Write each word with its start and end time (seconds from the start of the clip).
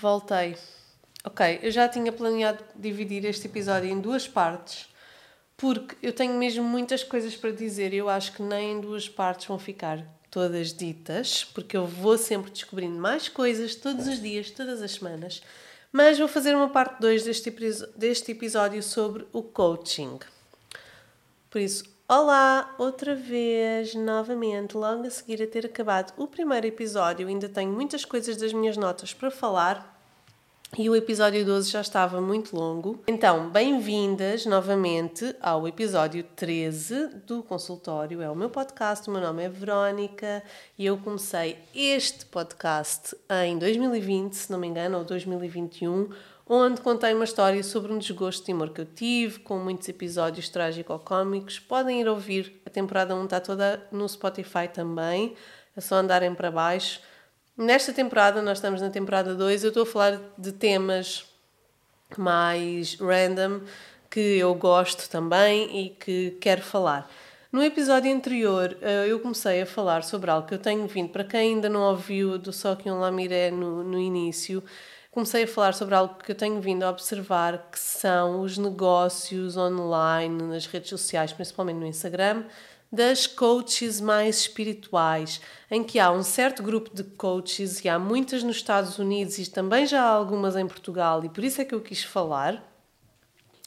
Voltei. 0.00 0.56
Ok, 1.22 1.60
eu 1.62 1.70
já 1.70 1.86
tinha 1.86 2.10
planeado 2.10 2.64
dividir 2.74 3.26
este 3.26 3.46
episódio 3.46 3.90
em 3.90 4.00
duas 4.00 4.26
partes, 4.26 4.88
porque 5.54 5.94
eu 6.02 6.14
tenho 6.14 6.32
mesmo 6.34 6.64
muitas 6.64 7.04
coisas 7.04 7.36
para 7.36 7.52
dizer 7.52 7.92
e 7.92 7.98
eu 7.98 8.08
acho 8.08 8.32
que 8.32 8.42
nem 8.42 8.72
em 8.72 8.80
duas 8.80 9.06
partes 9.06 9.46
vão 9.46 9.58
ficar 9.58 10.02
todas 10.30 10.72
ditas, 10.72 11.44
porque 11.44 11.76
eu 11.76 11.86
vou 11.86 12.16
sempre 12.16 12.50
descobrindo 12.50 12.98
mais 12.98 13.28
coisas 13.28 13.74
todos 13.74 14.06
os 14.06 14.20
dias, 14.20 14.50
todas 14.50 14.80
as 14.80 14.92
semanas. 14.92 15.42
Mas 15.92 16.18
vou 16.18 16.26
fazer 16.26 16.56
uma 16.56 16.70
parte 16.70 16.98
2 16.98 17.24
deste, 17.24 17.54
deste 17.94 18.32
episódio 18.32 18.82
sobre 18.82 19.26
o 19.30 19.42
coaching. 19.42 20.18
Por 21.50 21.60
isso, 21.60 21.84
olá, 22.14 22.74
outra 22.76 23.14
vez, 23.14 23.94
novamente, 23.94 24.76
logo 24.76 25.06
a 25.06 25.10
seguir 25.10 25.42
a 25.42 25.46
ter 25.46 25.64
acabado 25.64 26.12
o 26.18 26.26
primeiro 26.26 26.66
episódio, 26.66 27.26
ainda 27.26 27.48
tenho 27.48 27.72
muitas 27.72 28.04
coisas 28.04 28.36
das 28.36 28.52
minhas 28.52 28.76
notas 28.76 29.14
para 29.14 29.30
falar 29.30 29.92
e 30.76 30.88
o 30.88 30.96
episódio 30.96 31.44
12 31.44 31.70
já 31.70 31.82
estava 31.82 32.18
muito 32.18 32.56
longo. 32.56 32.98
Então, 33.06 33.50
bem-vindas 33.50 34.46
novamente 34.46 35.36
ao 35.38 35.68
episódio 35.68 36.24
13 36.34 37.08
do 37.26 37.42
consultório. 37.42 38.22
É 38.22 38.30
o 38.30 38.34
meu 38.34 38.48
podcast, 38.48 39.06
o 39.06 39.12
meu 39.12 39.20
nome 39.20 39.42
é 39.42 39.50
Verónica 39.50 40.42
e 40.78 40.86
eu 40.86 40.96
comecei 40.96 41.58
este 41.74 42.24
podcast 42.24 43.14
em 43.44 43.58
2020, 43.58 44.32
se 44.32 44.50
não 44.50 44.58
me 44.58 44.66
engano, 44.66 44.96
ou 44.96 45.04
2021, 45.04 46.08
onde 46.54 46.80
contei 46.80 47.14
uma 47.14 47.24
história 47.24 47.62
sobre 47.62 47.92
um 47.92 47.98
desgosto 47.98 48.44
de 48.44 48.52
amor 48.52 48.70
que 48.70 48.80
eu 48.80 48.86
tive, 48.86 49.38
com 49.38 49.58
muitos 49.58 49.88
episódios 49.88 50.48
trágico-cómicos. 50.48 51.58
Podem 51.58 52.00
ir 52.00 52.08
ouvir, 52.08 52.60
a 52.66 52.70
temporada 52.70 53.14
1 53.14 53.24
está 53.24 53.40
toda 53.40 53.86
no 53.90 54.08
Spotify 54.08 54.68
também, 54.72 55.34
é 55.76 55.80
só 55.80 55.96
andarem 55.96 56.34
para 56.34 56.50
baixo 56.50 57.00
Nesta 57.56 57.92
temporada, 57.92 58.40
nós 58.40 58.58
estamos 58.58 58.80
na 58.80 58.88
temporada 58.88 59.34
2, 59.34 59.62
eu 59.62 59.68
estou 59.68 59.82
a 59.82 59.86
falar 59.86 60.20
de 60.38 60.52
temas 60.52 61.26
mais 62.16 62.94
random 62.94 63.60
que 64.10 64.38
eu 64.38 64.54
gosto 64.54 65.08
também 65.10 65.84
e 65.84 65.90
que 65.90 66.38
quero 66.40 66.62
falar. 66.62 67.10
No 67.52 67.62
episódio 67.62 68.10
anterior, 68.10 68.74
eh, 68.80 69.04
eu 69.06 69.20
comecei 69.20 69.60
a 69.60 69.66
falar 69.66 70.02
sobre 70.02 70.30
algo 70.30 70.48
que 70.48 70.54
eu 70.54 70.58
tenho 70.58 70.86
vindo, 70.86 71.10
para 71.10 71.24
quem 71.24 71.54
ainda 71.54 71.68
não 71.68 71.82
ouviu 71.82 72.38
do 72.38 72.54
Sokyun 72.54 72.98
Lamiré 72.98 73.50
no, 73.50 73.84
no 73.84 73.98
início, 73.98 74.62
comecei 75.12 75.44
a 75.44 75.46
falar 75.46 75.74
sobre 75.74 75.94
algo 75.94 76.14
que 76.14 76.32
eu 76.32 76.34
tenho 76.34 76.58
vindo 76.60 76.82
a 76.82 76.90
observar, 76.90 77.68
que 77.70 77.78
são 77.78 78.40
os 78.40 78.56
negócios 78.56 79.58
online, 79.58 80.42
nas 80.42 80.64
redes 80.64 80.88
sociais, 80.88 81.34
principalmente 81.34 81.76
no 81.76 81.86
Instagram, 81.86 82.44
das 82.90 83.26
coaches 83.26 84.00
mais 84.00 84.38
espirituais, 84.38 85.40
em 85.70 85.84
que 85.84 86.00
há 86.00 86.10
um 86.10 86.22
certo 86.22 86.62
grupo 86.62 86.94
de 86.94 87.04
coaches 87.04 87.84
e 87.84 87.90
há 87.90 87.98
muitas 87.98 88.42
nos 88.42 88.56
Estados 88.56 88.98
Unidos 88.98 89.38
e 89.38 89.50
também 89.50 89.86
já 89.86 90.02
há 90.02 90.08
algumas 90.08 90.56
em 90.56 90.66
Portugal, 90.66 91.22
e 91.22 91.28
por 91.28 91.44
isso 91.44 91.60
é 91.60 91.64
que 91.66 91.74
eu 91.74 91.80
quis 91.82 92.02
falar, 92.02 92.66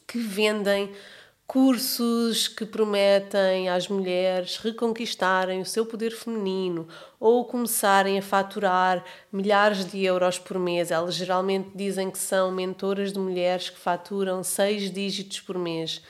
que 0.08 0.18
vendem 0.18 0.92
cursos 1.48 2.48
que 2.48 2.66
prometem 2.66 3.70
às 3.70 3.88
mulheres 3.88 4.58
reconquistarem 4.58 5.62
o 5.62 5.66
seu 5.66 5.86
poder 5.86 6.12
feminino 6.12 6.88
ou 7.20 7.46
começarem 7.46 8.18
a 8.18 8.22
faturar 8.22 9.04
milhares 9.32 9.86
de 9.86 10.04
euros 10.04 10.40
por 10.40 10.58
mês. 10.58 10.90
Elas 10.90 11.16
geralmente 11.16 11.70
dizem 11.76 12.10
que 12.10 12.18
são 12.18 12.52
mentoras 12.52 13.14
de 13.14 13.20
mulheres 13.20 13.70
que 13.70 13.80
faturam 13.80 14.44
seis 14.44 14.92
dígitos 14.92 15.40
por 15.40 15.58
mês. 15.58 16.02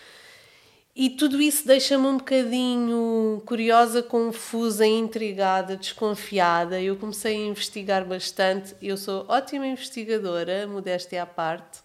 E 0.95 1.09
tudo 1.09 1.41
isso 1.41 1.67
deixa-me 1.67 2.07
um 2.07 2.17
bocadinho 2.17 3.43
curiosa, 3.45 4.01
confusa, 4.01 4.87
intrigada, 4.87 5.75
desconfiada. 5.75 6.81
Eu 6.81 6.95
comecei 6.95 7.35
a 7.35 7.47
investigar 7.47 8.05
bastante. 8.05 8.73
Eu 8.81 8.95
sou 8.95 9.25
ótima 9.27 9.67
investigadora, 9.67 10.65
modéstia 10.65 11.21
à 11.21 11.25
parte. 11.25 11.84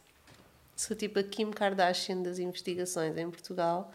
Sou 0.81 0.97
tipo 0.97 1.19
a 1.19 1.23
Kim 1.23 1.51
Kardashian 1.51 2.23
das 2.23 2.39
investigações 2.39 3.15
em 3.19 3.31
Portugal. 3.31 3.93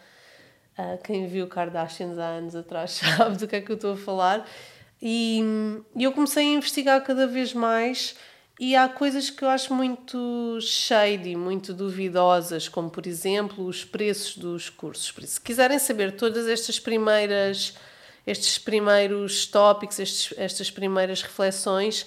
Uh, 0.78 1.02
quem 1.04 1.26
viu 1.26 1.48
Kardashians 1.48 2.20
há 2.20 2.28
anos 2.28 2.56
atrás 2.56 2.92
sabe 3.18 3.38
do 3.38 3.48
que 3.48 3.56
é 3.56 3.62
que 3.62 3.72
eu 3.72 3.76
estou 3.76 3.94
a 3.94 3.98
falar. 3.98 4.48
E, 5.02 5.40
eu 5.96 6.12
comecei 6.12 6.46
a 6.46 6.58
investigar 6.58 7.04
cada 7.04 7.26
vez 7.26 7.56
mais 7.56 8.16
e 8.60 8.76
há 8.76 8.88
coisas 8.88 9.32
que 9.32 9.44
eu 9.44 9.50
acho 9.50 9.74
muito 9.74 10.60
shady, 10.62 11.36
muito 11.36 11.74
duvidosas, 11.74 12.68
como 12.70 12.92
por 12.92 13.08
exemplo 13.08 13.66
os 13.66 13.84
preços 13.84 14.38
dos 14.38 14.70
cursos. 14.70 15.12
Por 15.12 15.24
isso, 15.24 15.34
se 15.34 15.42
quiserem 15.42 15.80
saber 15.80 16.16
todas 16.16 16.48
estas 16.48 16.80
primeiras, 16.80 17.74
estes 18.28 18.60
primeiros 18.60 19.48
tópicos, 19.48 19.98
estes, 19.98 20.38
estas 20.38 20.70
primeiras 20.70 21.24
reflexões 21.24 22.06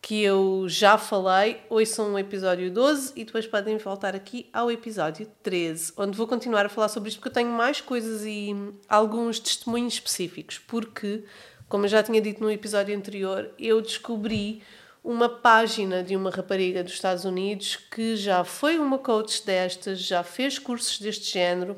que 0.00 0.22
eu 0.22 0.66
já 0.68 0.96
falei, 0.96 1.60
ouçam 1.68 2.14
o 2.14 2.18
episódio 2.18 2.70
12 2.70 3.12
e 3.16 3.24
depois 3.24 3.46
podem 3.46 3.76
voltar 3.78 4.14
aqui 4.14 4.48
ao 4.52 4.70
episódio 4.70 5.26
13, 5.42 5.92
onde 5.96 6.16
vou 6.16 6.26
continuar 6.26 6.66
a 6.66 6.68
falar 6.68 6.88
sobre 6.88 7.08
isto 7.08 7.18
porque 7.18 7.28
eu 7.28 7.32
tenho 7.32 7.50
mais 7.50 7.80
coisas 7.80 8.24
e 8.24 8.54
alguns 8.88 9.40
testemunhos 9.40 9.94
específicos. 9.94 10.58
Porque, 10.58 11.24
como 11.68 11.84
eu 11.84 11.88
já 11.88 12.02
tinha 12.02 12.20
dito 12.20 12.42
no 12.42 12.50
episódio 12.50 12.96
anterior, 12.96 13.50
eu 13.58 13.80
descobri 13.82 14.62
uma 15.02 15.28
página 15.28 16.02
de 16.02 16.16
uma 16.16 16.30
rapariga 16.30 16.82
dos 16.82 16.92
Estados 16.92 17.24
Unidos 17.24 17.76
que 17.76 18.16
já 18.16 18.44
foi 18.44 18.78
uma 18.78 18.98
coach 18.98 19.44
destas, 19.44 20.00
já 20.00 20.22
fez 20.22 20.58
cursos 20.58 20.98
deste 20.98 21.32
género, 21.32 21.76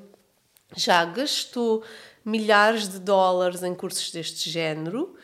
já 0.77 1.05
gastou 1.05 1.83
milhares 2.25 2.89
de 2.89 2.99
dólares 2.99 3.63
em 3.63 3.75
cursos 3.75 4.11
deste 4.11 4.51
género 4.51 5.17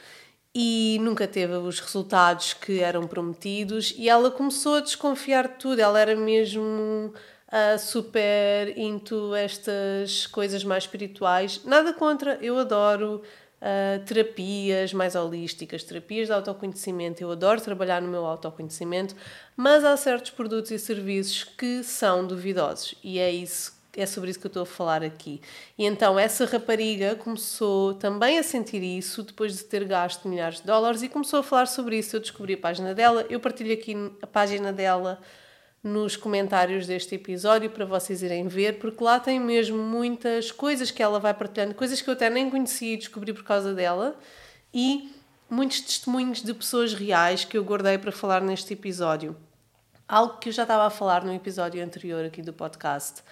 e 0.59 0.99
nunca 1.03 1.29
teve 1.29 1.53
os 1.53 1.81
resultados 1.81 2.55
que 2.55 2.81
eram 2.81 3.07
prometidos 3.07 3.95
e 3.99 4.09
ela 4.09 4.31
começou 4.31 4.77
a 4.77 4.81
desconfiar 4.81 5.49
de 5.49 5.55
tudo, 5.57 5.79
ela 5.79 6.01
era 6.01 6.17
mesmo 6.17 7.13
uh, 7.13 7.79
super 7.79 8.73
into 8.79 9.35
estas 9.35 10.27
coisas 10.27 10.65
mais 10.65 10.85
espirituais. 10.85 11.61
Nada 11.63 11.93
contra, 11.93 12.39
eu 12.41 12.57
adoro 12.59 13.21
uh, 13.61 14.03
terapias 14.07 14.95
mais 14.95 15.15
holísticas, 15.15 15.85
terapias 15.85 16.29
de 16.29 16.33
autoconhecimento. 16.33 17.23
Eu 17.23 17.33
adoro 17.33 17.61
trabalhar 17.61 18.01
no 18.01 18.09
meu 18.09 18.25
autoconhecimento, 18.25 19.15
mas 19.55 19.85
há 19.85 19.95
certos 19.95 20.31
produtos 20.31 20.71
e 20.71 20.79
serviços 20.79 21.45
que 21.45 21.83
são 21.83 22.27
duvidosos 22.27 22.95
e 23.05 23.19
é 23.19 23.31
isso 23.31 23.77
é 23.97 24.07
sobre 24.07 24.31
isso 24.31 24.39
que 24.39 24.47
eu 24.47 24.51
estou 24.51 24.63
a 24.63 24.67
falar 24.67 25.03
aqui. 25.03 25.41
E 25.79 25.85
então 25.85 26.19
essa 26.19 26.45
rapariga 26.45 27.15
começou 27.15 27.95
também 27.95 28.39
a 28.39 28.43
sentir 28.43 28.83
isso 28.83 29.23
depois 29.23 29.57
de 29.57 29.65
ter 29.65 29.85
gasto 29.85 30.29
milhares 30.29 30.61
de 30.61 30.67
dólares 30.67 31.03
e 31.03 31.09
começou 31.09 31.41
a 31.41 31.43
falar 31.43 31.67
sobre 31.67 31.99
isso. 31.99 32.17
Eu 32.17 32.21
descobri 32.21 32.55
a 32.55 32.59
página 32.59 32.95
dela, 32.95 33.27
eu 33.31 33.41
partilho 33.41 33.73
aqui 33.73 33.95
a 34.21 34.27
página 34.27 34.73
dela 34.73 35.21
nos 35.83 36.17
comentários 36.17 36.87
deste 36.87 37.15
episódio 37.15 37.71
para 37.71 37.85
vocês 37.85 38.21
irem 38.21 38.49
ver, 38.49 38.79
porque 38.79 39.03
lá 39.03 39.21
tem 39.21 39.39
mesmo 39.39 39.79
muitas 39.79 40.51
coisas 40.51 40.91
que 40.91 41.03
ela 41.03 41.21
vai 41.21 41.33
partilhando, 41.33 41.75
coisas 41.75 42.03
que 42.03 42.11
eu 42.11 42.15
até 42.15 42.29
nem 42.29 42.51
conhecia 42.51 42.95
e 42.95 42.97
descobri 42.97 43.33
por 43.33 43.45
causa 43.45 43.73
dela, 43.73 44.19
e 44.75 45.13
muitos 45.49 45.81
testemunhos 45.81 46.43
de 46.43 46.53
pessoas 46.53 46.93
reais 46.93 47.45
que 47.45 47.57
eu 47.57 47.63
guardei 47.63 47.99
para 47.99 48.11
falar 48.11 48.41
neste 48.41 48.73
episódio. 48.73 49.37
Algo 50.09 50.39
que 50.39 50.49
eu 50.49 50.53
já 50.53 50.63
estava 50.63 50.87
a 50.87 50.91
falar 50.91 51.25
no 51.25 51.33
episódio 51.33 51.83
anterior 51.83 52.25
aqui 52.25 52.43
do 52.43 52.53
podcast 52.53 53.23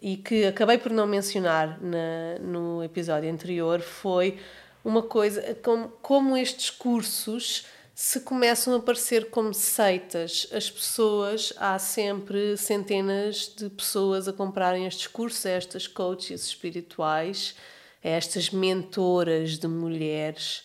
e 0.00 0.16
que 0.16 0.44
acabei 0.44 0.78
por 0.78 0.92
não 0.92 1.06
mencionar 1.06 1.80
na, 1.82 2.38
no 2.40 2.82
episódio 2.82 3.30
anterior 3.30 3.80
foi 3.80 4.38
uma 4.84 5.02
coisa 5.02 5.54
como, 5.62 5.88
como 6.02 6.36
estes 6.36 6.70
cursos 6.70 7.66
se 7.94 8.20
começam 8.20 8.74
a 8.74 8.76
aparecer 8.76 9.30
como 9.30 9.54
seitas. 9.54 10.46
As 10.52 10.70
pessoas, 10.70 11.52
há 11.56 11.78
sempre 11.78 12.56
centenas 12.58 13.52
de 13.56 13.70
pessoas 13.70 14.28
a 14.28 14.32
comprarem 14.34 14.86
estes 14.86 15.06
cursos, 15.06 15.46
estas 15.46 15.86
coaches 15.86 16.44
espirituais, 16.44 17.56
estas 18.02 18.50
mentoras 18.50 19.58
de 19.58 19.66
mulheres, 19.66 20.62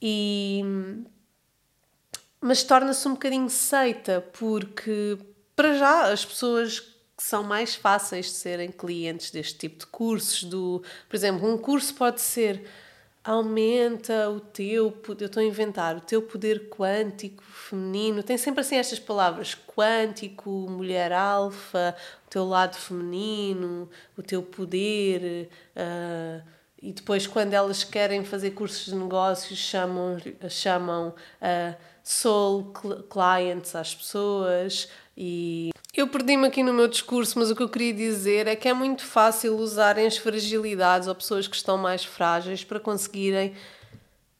e 0.00 0.64
mas 2.40 2.62
torna-se 2.62 3.06
um 3.06 3.12
bocadinho 3.12 3.50
seita, 3.50 4.26
porque 4.32 5.18
para 5.54 5.74
já 5.76 6.10
as 6.10 6.24
pessoas 6.24 6.80
que 7.20 7.26
são 7.26 7.42
mais 7.42 7.74
fáceis 7.74 8.26
de 8.26 8.32
serem 8.32 8.72
clientes 8.72 9.30
deste 9.30 9.58
tipo 9.58 9.80
de 9.80 9.86
cursos, 9.88 10.42
do, 10.44 10.82
por 11.06 11.14
exemplo, 11.14 11.46
um 11.46 11.58
curso 11.58 11.94
pode 11.94 12.18
ser 12.18 12.64
aumenta 13.22 14.30
o 14.30 14.40
teu, 14.40 14.96
eu 15.06 15.26
estou 15.26 15.42
a 15.42 15.44
inventar, 15.44 15.98
o 15.98 16.00
teu 16.00 16.22
poder 16.22 16.70
quântico 16.70 17.42
feminino. 17.42 18.22
Tem 18.22 18.38
sempre 18.38 18.62
assim 18.62 18.76
estas 18.76 18.98
palavras: 18.98 19.54
quântico, 19.54 20.48
mulher 20.70 21.12
alfa, 21.12 21.94
o 22.26 22.30
teu 22.30 22.46
lado 22.46 22.76
feminino, 22.76 23.90
o 24.16 24.22
teu 24.22 24.42
poder. 24.42 25.50
Uh, 25.76 26.42
e 26.80 26.90
depois, 26.90 27.26
quando 27.26 27.52
elas 27.52 27.84
querem 27.84 28.24
fazer 28.24 28.52
cursos 28.52 28.86
de 28.86 28.94
negócios, 28.94 29.58
chamam, 29.58 30.16
chamam 30.48 31.08
uh, 31.08 31.76
soul 32.02 32.72
clients 33.10 33.76
às 33.76 33.94
pessoas 33.94 34.88
e 35.14 35.70
eu 35.96 36.06
perdi-me 36.06 36.46
aqui 36.46 36.62
no 36.62 36.72
meu 36.72 36.86
discurso, 36.86 37.38
mas 37.38 37.50
o 37.50 37.56
que 37.56 37.62
eu 37.62 37.68
queria 37.68 37.92
dizer 37.92 38.46
é 38.46 38.54
que 38.54 38.68
é 38.68 38.72
muito 38.72 39.04
fácil 39.04 39.56
usarem 39.56 40.06
as 40.06 40.16
fragilidades 40.16 41.08
ou 41.08 41.14
pessoas 41.14 41.48
que 41.48 41.56
estão 41.56 41.76
mais 41.76 42.04
frágeis 42.04 42.62
para 42.62 42.78
conseguirem 42.78 43.54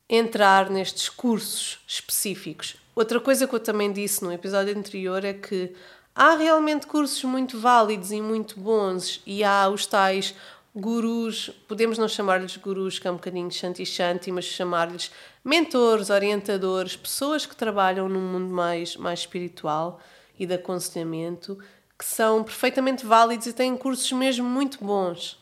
entrar 0.08 0.70
nestes 0.70 1.08
cursos 1.08 1.80
específicos. 1.86 2.76
Outra 2.94 3.18
coisa 3.18 3.48
que 3.48 3.54
eu 3.54 3.60
também 3.60 3.92
disse 3.92 4.22
no 4.22 4.32
episódio 4.32 4.76
anterior 4.76 5.24
é 5.24 5.32
que 5.32 5.72
há 6.14 6.36
realmente 6.36 6.86
cursos 6.86 7.22
muito 7.24 7.58
válidos 7.58 8.12
e 8.12 8.20
muito 8.20 8.58
bons 8.58 9.20
e 9.26 9.42
há 9.42 9.68
os 9.68 9.86
tais 9.86 10.34
gurus, 10.74 11.50
podemos 11.66 11.98
não 11.98 12.06
chamar-lhes 12.06 12.56
gurus, 12.56 12.98
que 12.98 13.08
é 13.08 13.10
um 13.10 13.14
bocadinho 13.14 13.50
shanti-shanti, 13.50 14.30
mas 14.30 14.44
chamar-lhes 14.44 15.10
mentores, 15.44 16.10
orientadores, 16.10 16.94
pessoas 16.94 17.44
que 17.44 17.56
trabalham 17.56 18.08
num 18.08 18.20
mundo 18.20 18.52
mais, 18.52 18.96
mais 18.96 19.20
espiritual 19.20 20.00
e 20.40 20.46
de 20.46 20.54
aconselhamento, 20.54 21.58
que 21.98 22.04
são 22.04 22.42
perfeitamente 22.42 23.04
válidos 23.04 23.46
e 23.46 23.52
têm 23.52 23.76
cursos 23.76 24.10
mesmo 24.10 24.48
muito 24.48 24.82
bons. 24.82 25.38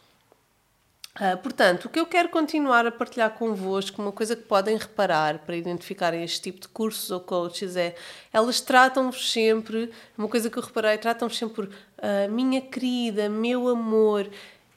Uh, 1.14 1.36
portanto, 1.38 1.84
o 1.84 1.88
que 1.88 1.98
eu 1.98 2.06
quero 2.06 2.28
continuar 2.28 2.84
a 2.84 2.90
partilhar 2.92 3.30
convosco, 3.30 4.02
uma 4.02 4.12
coisa 4.12 4.34
que 4.34 4.42
podem 4.42 4.76
reparar 4.76 5.38
para 5.40 5.56
identificarem 5.56 6.22
este 6.22 6.42
tipo 6.42 6.60
de 6.60 6.68
cursos 6.68 7.10
ou 7.10 7.20
coaches 7.20 7.76
é 7.76 7.94
elas 8.32 8.60
tratam-vos 8.60 9.32
sempre, 9.32 9.90
uma 10.16 10.28
coisa 10.28 10.50
que 10.50 10.58
eu 10.58 10.62
reparei, 10.62 10.98
tratam-vos 10.98 11.38
sempre 11.38 11.54
por 11.54 11.64
uh, 11.66 12.30
minha 12.30 12.60
querida, 12.60 13.28
meu 13.28 13.68
amor. 13.68 14.28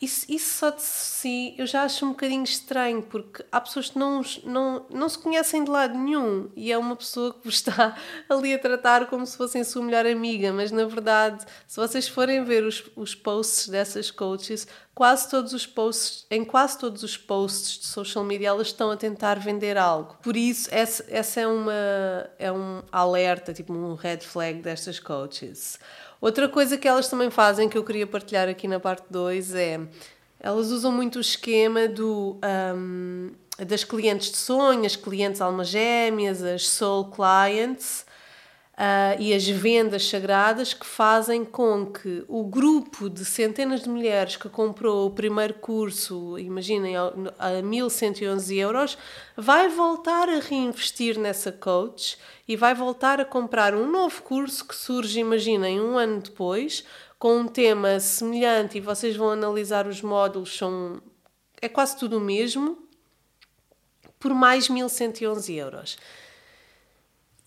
Isso, 0.02 0.26
isso 0.28 0.58
só 0.58 0.72
de 0.72 0.82
si 0.82 1.54
eu 1.60 1.68
já 1.68 1.84
acho 1.84 2.04
um 2.06 2.10
bocadinho 2.10 2.44
estranho, 2.44 3.04
porque 3.04 3.46
há 3.52 3.62
pessoas 3.62 3.92
que 3.92 4.00
não, 4.00 4.22
não, 4.44 4.86
não 4.90 5.08
se 5.08 5.20
conhecem 5.20 5.64
de 5.64 5.70
lado 5.70 5.96
nenhum 5.96 6.50
e 6.56 6.72
é 6.72 6.78
uma 6.78 6.96
pessoa 6.96 7.32
que 7.34 7.46
vos 7.46 7.56
está 7.56 7.96
ali 8.28 8.52
a 8.52 8.58
tratar 8.58 9.06
como 9.06 9.26
se 9.28 9.38
fossem 9.38 9.64
sua 9.64 9.84
melhor 9.84 10.08
amiga, 10.08 10.52
mas 10.52 10.72
na 10.72 10.86
verdade, 10.86 11.46
se 11.68 11.78
vocês 11.78 12.08
forem 12.08 12.44
ver 12.44 12.64
os, 12.64 12.84
os 12.96 13.14
posts 13.14 13.70
dessas 13.70 14.10
coaches, 14.10 14.68
quase 14.96 15.30
todos 15.30 15.54
os 15.54 15.68
posts, 15.68 16.26
em 16.32 16.44
quase 16.44 16.80
todos 16.80 17.04
os 17.04 17.16
posts 17.16 17.80
de 17.80 17.86
social 17.86 18.24
media, 18.24 18.48
elas 18.48 18.68
estão 18.68 18.90
a 18.90 18.98
tentar 18.98 19.38
vender 19.38 19.78
algo. 19.78 20.18
Por 20.24 20.36
isso, 20.36 20.68
essa, 20.72 21.06
essa 21.10 21.42
é, 21.42 21.48
uma, 21.48 22.30
é 22.40 22.52
um 22.52 22.82
alerta, 22.92 23.54
tipo 23.54 23.72
um 23.72 23.94
red 23.94 24.22
flag 24.22 24.62
destas 24.62 25.00
coaches. 25.00 25.80
Outra 26.22 26.48
coisa 26.48 26.78
que 26.78 26.88
elas 26.88 27.10
também 27.10 27.32
fazem, 27.32 27.68
que 27.68 27.78
eu 27.78 27.84
queria 27.84 28.06
partilhar 28.06 28.48
aqui 28.48 28.68
na 28.68 28.80
parte 28.80 29.06
2, 29.10 29.56
é 29.56 29.80
elas 30.40 30.72
usam 30.72 30.92
muito 30.92 31.18
o 31.18 31.22
esquema 31.22 31.88
do, 31.88 32.38
um, 32.76 33.32
das 33.60 33.84
clientes 33.84 34.32
de 34.32 34.38
sonho, 34.38 34.86
as 34.86 34.96
clientes 34.96 35.40
almas 35.40 35.68
gêmeas, 35.68 36.42
as 36.44 36.68
soul 36.68 37.12
clients, 37.12 38.06
uh, 38.82 39.22
e 39.22 39.32
as 39.34 39.48
vendas 39.48 40.08
sagradas 40.08 40.74
que 40.74 40.86
fazem 40.86 41.46
com 41.46 41.86
que 41.86 42.26
o 42.28 42.44
grupo 42.44 43.08
de 43.08 43.24
centenas 43.24 43.84
de 43.84 43.90
mulheres 43.90 44.36
que 44.36 44.50
comprou 44.50 45.08
o 45.08 45.12
primeiro 45.12 45.54
curso, 45.54 46.38
imaginem, 46.40 46.96
a 46.98 47.62
1111 47.64 48.58
euros, 48.58 48.98
vai 49.38 49.70
voltar 49.70 50.28
a 50.28 50.40
reinvestir 50.40 51.20
nessa 51.20 51.52
coach 51.52 52.18
e 52.48 52.56
vai 52.56 52.74
voltar 52.74 53.22
a 53.22 53.26
comprar 53.26 53.76
um 53.76 53.90
novo 53.90 54.24
curso 54.24 54.68
que 54.68 54.76
surge, 54.76 55.20
imaginem, 55.20 55.80
um 55.80 55.98
ano 55.98 56.20
depois, 56.20 56.84
com 57.20 57.38
um 57.38 57.48
tema 57.48 58.00
semelhante 58.00 58.80
e 58.80 58.82
vocês 58.82 59.16
vão 59.16 59.30
analisar 59.30 59.86
os 59.86 60.02
módulos, 60.02 60.58
são, 60.58 61.00
é 61.62 61.70
quase 61.70 61.98
tudo 61.98 62.18
o 62.18 62.22
mesmo, 62.22 62.80
por 64.20 64.34
mais 64.34 64.68
1111 64.68 65.56
euros. 65.56 65.98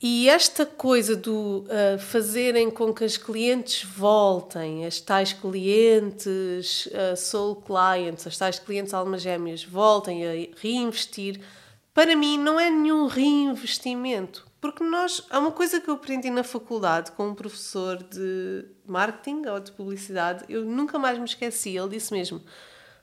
E 0.06 0.29
esta 0.29 0.67
coisa 0.67 1.17
do 1.17 1.65
uh, 1.65 1.99
fazerem 1.99 2.71
com 2.71 2.93
que 2.93 3.05
as 3.05 3.17
clientes 3.17 3.85
voltem, 3.85 4.85
as 4.85 5.01
tais 5.01 5.33
clientes 5.33 6.85
uh, 6.89 7.17
soul 7.17 7.56
clients, 7.56 8.27
as 8.27 8.37
tais 8.37 8.59
clientes 8.59 8.93
almas 8.93 9.23
gêmeas 9.23 9.65
voltem 9.65 10.27
a 10.27 10.33
reinvestir, 10.61 11.41
para 11.95 12.15
mim 12.15 12.37
não 12.37 12.61
é 12.61 12.69
nenhum 12.71 13.06
reinvestimento. 13.06 14.47
Porque 14.61 14.85
nós, 14.85 15.25
há 15.31 15.39
uma 15.39 15.53
coisa 15.53 15.81
que 15.81 15.89
eu 15.89 15.95
aprendi 15.95 16.29
na 16.29 16.45
faculdade 16.45 17.11
com 17.12 17.29
um 17.29 17.35
professor 17.35 17.97
de 18.03 18.67
marketing 18.85 19.47
ou 19.47 19.59
de 19.59 19.73
publicidade, 19.73 20.45
eu 20.51 20.67
nunca 20.67 20.99
mais 20.99 21.19
me 21.19 21.25
esqueci, 21.25 21.79
ele 21.79 21.89
disse 21.89 22.12
mesmo: 22.12 22.43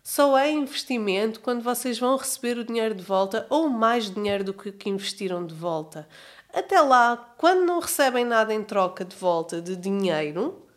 só 0.03 0.36
é 0.36 0.50
investimento 0.50 1.39
quando 1.39 1.62
vocês 1.62 2.00
vão 2.00 2.15
receber 2.15 2.57
o 2.57 2.63
dinheiro 2.63 2.95
de 2.95 3.03
volta 3.03 3.45
ou 3.50 3.69
mais 3.69 4.09
dinheiro 4.09 4.44
do 4.44 4.53
que 4.53 4.89
investiram 4.89 5.45
de 5.45 5.53
volta. 5.53 6.07
Até 6.53 6.81
lá, 6.81 7.33
quando 7.38 7.65
não 7.65 7.80
recebem 7.80 8.25
nada 8.25 8.53
em 8.53 8.63
troca 8.63 9.06
de 9.06 9.15
volta 9.15 9.62
de 9.62 9.75
dinheiro, 9.75 10.68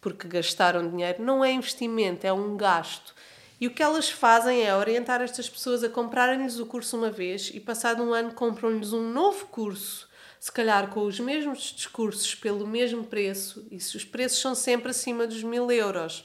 porque 0.00 0.26
gastaram 0.26 0.88
dinheiro, 0.90 1.22
não 1.22 1.44
é 1.44 1.52
investimento, 1.52 2.26
é 2.26 2.32
um 2.32 2.56
gasto. 2.56 3.14
E 3.60 3.66
o 3.66 3.70
que 3.70 3.82
elas 3.82 4.10
fazem 4.10 4.64
é 4.64 4.74
orientar 4.74 5.20
estas 5.20 5.48
pessoas 5.48 5.84
a 5.84 5.88
comprarem-lhes 5.88 6.58
o 6.58 6.66
curso 6.66 6.96
uma 6.96 7.10
vez 7.10 7.50
e, 7.54 7.60
passado 7.60 8.02
um 8.02 8.12
ano, 8.12 8.32
compram-lhes 8.32 8.92
um 8.92 9.12
novo 9.12 9.46
curso, 9.46 10.08
se 10.40 10.50
calhar 10.50 10.88
com 10.88 11.04
os 11.04 11.20
mesmos 11.20 11.74
discursos, 11.76 12.34
pelo 12.34 12.66
mesmo 12.66 13.04
preço, 13.04 13.66
e 13.70 13.78
se 13.78 13.96
os 13.96 14.04
preços 14.04 14.40
são 14.40 14.54
sempre 14.54 14.90
acima 14.90 15.26
dos 15.26 15.42
mil 15.42 15.70
euros. 15.70 16.24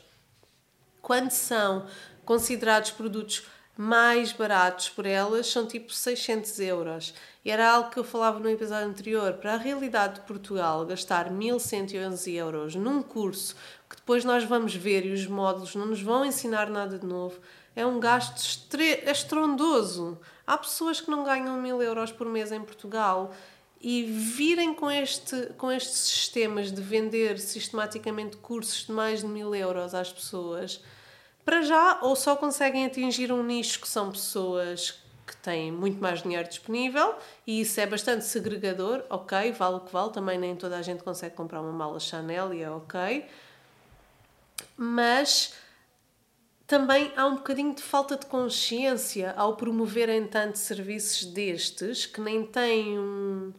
Quando 1.02 1.31
são 1.31 1.86
considerados 2.24 2.92
produtos 2.92 3.44
mais 3.77 4.31
baratos 4.31 4.89
por 4.89 5.06
elas 5.06 5.48
são 5.48 5.68
tipo 5.68 5.92
600 5.92 6.60
euros. 6.60 7.13
E 7.44 7.51
era 7.51 7.69
algo 7.69 7.89
que 7.89 7.98
eu 7.98 8.04
falava 8.04 8.39
no 8.39 8.50
episódio 8.50 8.88
anterior. 8.88 9.33
Para 9.33 9.54
a 9.54 9.57
realidade 9.57 10.16
de 10.16 10.22
Portugal, 10.22 10.86
gastar 10.86 11.30
1111 11.30 12.33
euros 12.33 12.75
num 12.75 13.01
curso 13.01 13.56
que 13.89 13.95
depois 13.98 14.25
nós 14.25 14.44
vamos 14.44 14.74
ver 14.74 15.06
e 15.06 15.12
os 15.12 15.27
módulos 15.27 15.75
não 15.75 15.86
nos 15.86 16.01
vão 16.01 16.25
ensinar 16.25 16.69
nada 16.69 16.98
de 16.98 17.06
novo, 17.06 17.39
é 17.75 17.86
um 17.86 18.00
gasto 18.00 18.42
estrondoso. 19.07 20.18
Há 20.48 20.57
pessoas 20.57 21.01
que 21.01 21.12
não 21.12 21.24
ganham 21.24 21.62
mil 21.62 21.81
euros 21.81 22.12
por 22.12 22.28
mês 22.28 22.51
em 22.51 22.62
Portugal 22.62 23.33
e 23.81 24.04
virem 24.04 24.74
com, 24.74 24.89
este, 24.89 25.54
com 25.57 25.71
estes 25.71 25.98
sistemas 25.98 26.71
de 26.71 26.81
vender 26.81 27.38
sistematicamente 27.38 28.38
cursos 28.38 28.86
de 28.86 28.92
mais 28.92 29.21
de 29.21 29.28
mil 29.28 29.54
euros 29.54 29.94
às 29.94 30.12
pessoas 30.12 30.81
para 31.45 31.62
já, 31.62 32.00
ou 32.01 32.15
só 32.15 32.36
conseguem 32.36 32.86
atingir 32.86 33.31
um 33.31 33.44
nicho 33.44 33.80
que 33.80 33.88
são 33.88 34.12
pessoas 34.12 35.00
que 35.25 35.38
têm 35.38 35.71
muito 35.71 36.01
mais 36.01 36.21
dinheiro 36.21 36.47
disponível 36.47 37.15
e 37.45 37.62
isso 37.62 37.80
é 37.80 37.86
bastante 37.86 38.25
segregador, 38.25 39.03
ok, 39.09 39.51
vale 39.51 39.75
o 39.75 39.80
que 39.80 39.94
vale, 39.94 40.12
também 40.12 40.38
nem 40.38 40.56
toda 40.56 40.77
a 40.77 40.81
gente 40.81 41.03
consegue 41.03 41.36
comprar 41.36 41.62
uma 41.62 41.71
mala 41.71 42.00
Chanel 42.00 42.53
e 42.53 42.62
é 42.62 42.69
ok, 42.69 43.25
mas 44.75 45.53
também 46.68 47.12
há 47.15 47.27
um 47.27 47.36
bocadinho 47.36 47.75
de 47.75 47.81
falta 47.83 48.18
de 48.18 48.25
consciência 48.25 49.33
ao 49.38 49.56
promoverem 49.56 50.27
tantos 50.27 50.62
serviços 50.62 51.25
destes 51.25 52.07
que 52.07 52.19
nem 52.19 52.44
têm 52.45 53.00
um 53.00 53.53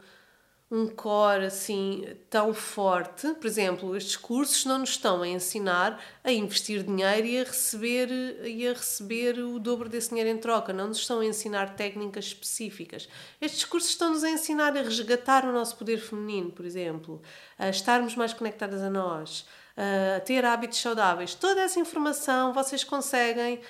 um 0.69 0.89
core 0.89 1.45
assim 1.45 2.05
tão 2.29 2.53
forte. 2.53 3.29
Por 3.35 3.47
exemplo, 3.47 3.97
estes 3.97 4.17
cursos 4.17 4.65
não 4.65 4.79
nos 4.79 4.91
estão 4.91 5.23
a 5.23 5.29
ensinar 5.29 6.03
a 6.25 6.33
investir 6.33 6.83
dinheiro 6.83 7.27
e 7.27 7.41
a 7.41 7.45
receber 7.45 8.09
e 8.45 8.67
a 8.67 8.73
receber 8.73 9.39
o 9.39 9.61
dobro 9.61 9.89
desse 9.89 10.09
dinheiro 10.09 10.31
em 10.31 10.39
troca. 10.39 10.73
Não 10.73 10.89
nos 10.89 10.99
estão 10.99 11.21
a 11.21 11.25
ensinar 11.25 11.77
técnicas 11.77 12.27
específicas. 12.27 13.09
Estes 13.41 13.65
cursos 13.65 13.91
estão-nos 13.91 14.25
a 14.25 14.31
ensinar 14.31 14.77
a 14.77 14.83
resgatar 14.83 15.45
o 15.45 15.53
nosso 15.53 15.77
poder 15.77 15.99
feminino, 15.99 16.51
por 16.51 16.67
exemplo, 16.67 17.23
a 17.59 17.69
estarmos 17.69 18.17
mais 18.17 18.33
conectadas 18.33 18.83
a 18.83 18.91
nós, 18.91 19.47
a 19.77 20.21
ter 20.21 20.45
hábitos 20.45 20.81
saudáveis. 20.81 21.35
Toda 21.35 21.61
essa 21.61 21.79
informação 21.79 22.53
vocês 22.53 22.83
conseguem 22.83 23.61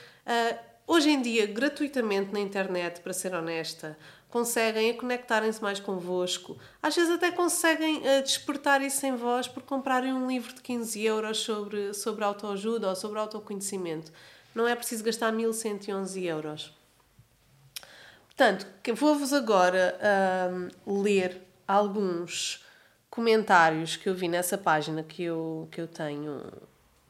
hoje 0.86 1.10
em 1.10 1.20
dia 1.20 1.46
gratuitamente 1.46 2.32
na 2.32 2.40
internet, 2.40 3.00
para 3.00 3.12
ser 3.12 3.34
honesta 3.34 3.98
conseguem 4.36 4.92
conectarem-se 4.92 5.62
mais 5.62 5.80
convosco. 5.80 6.58
Às 6.82 6.94
vezes 6.94 7.10
até 7.10 7.30
conseguem 7.30 8.00
uh, 8.00 8.22
despertar 8.22 8.82
isso 8.82 9.06
em 9.06 9.16
vós 9.16 9.48
por 9.48 9.62
comprarem 9.62 10.12
um 10.12 10.28
livro 10.28 10.52
de 10.52 10.60
15 10.60 11.02
euros 11.02 11.38
sobre, 11.38 11.94
sobre 11.94 12.22
autoajuda 12.22 12.90
ou 12.90 12.94
sobre 12.94 13.18
autoconhecimento. 13.18 14.12
Não 14.54 14.68
é 14.68 14.76
preciso 14.76 15.02
gastar 15.02 15.32
1111 15.32 16.22
euros. 16.26 16.76
Portanto, 18.26 18.66
vou-vos 18.94 19.32
agora 19.32 19.98
ler 20.86 21.40
alguns 21.66 22.62
comentários 23.08 23.96
que 23.96 24.06
eu 24.06 24.14
vi 24.14 24.28
nessa 24.28 24.58
página 24.58 25.02
que 25.02 25.22
eu, 25.22 25.66
que 25.72 25.80
eu 25.80 25.88
tenho 25.88 26.42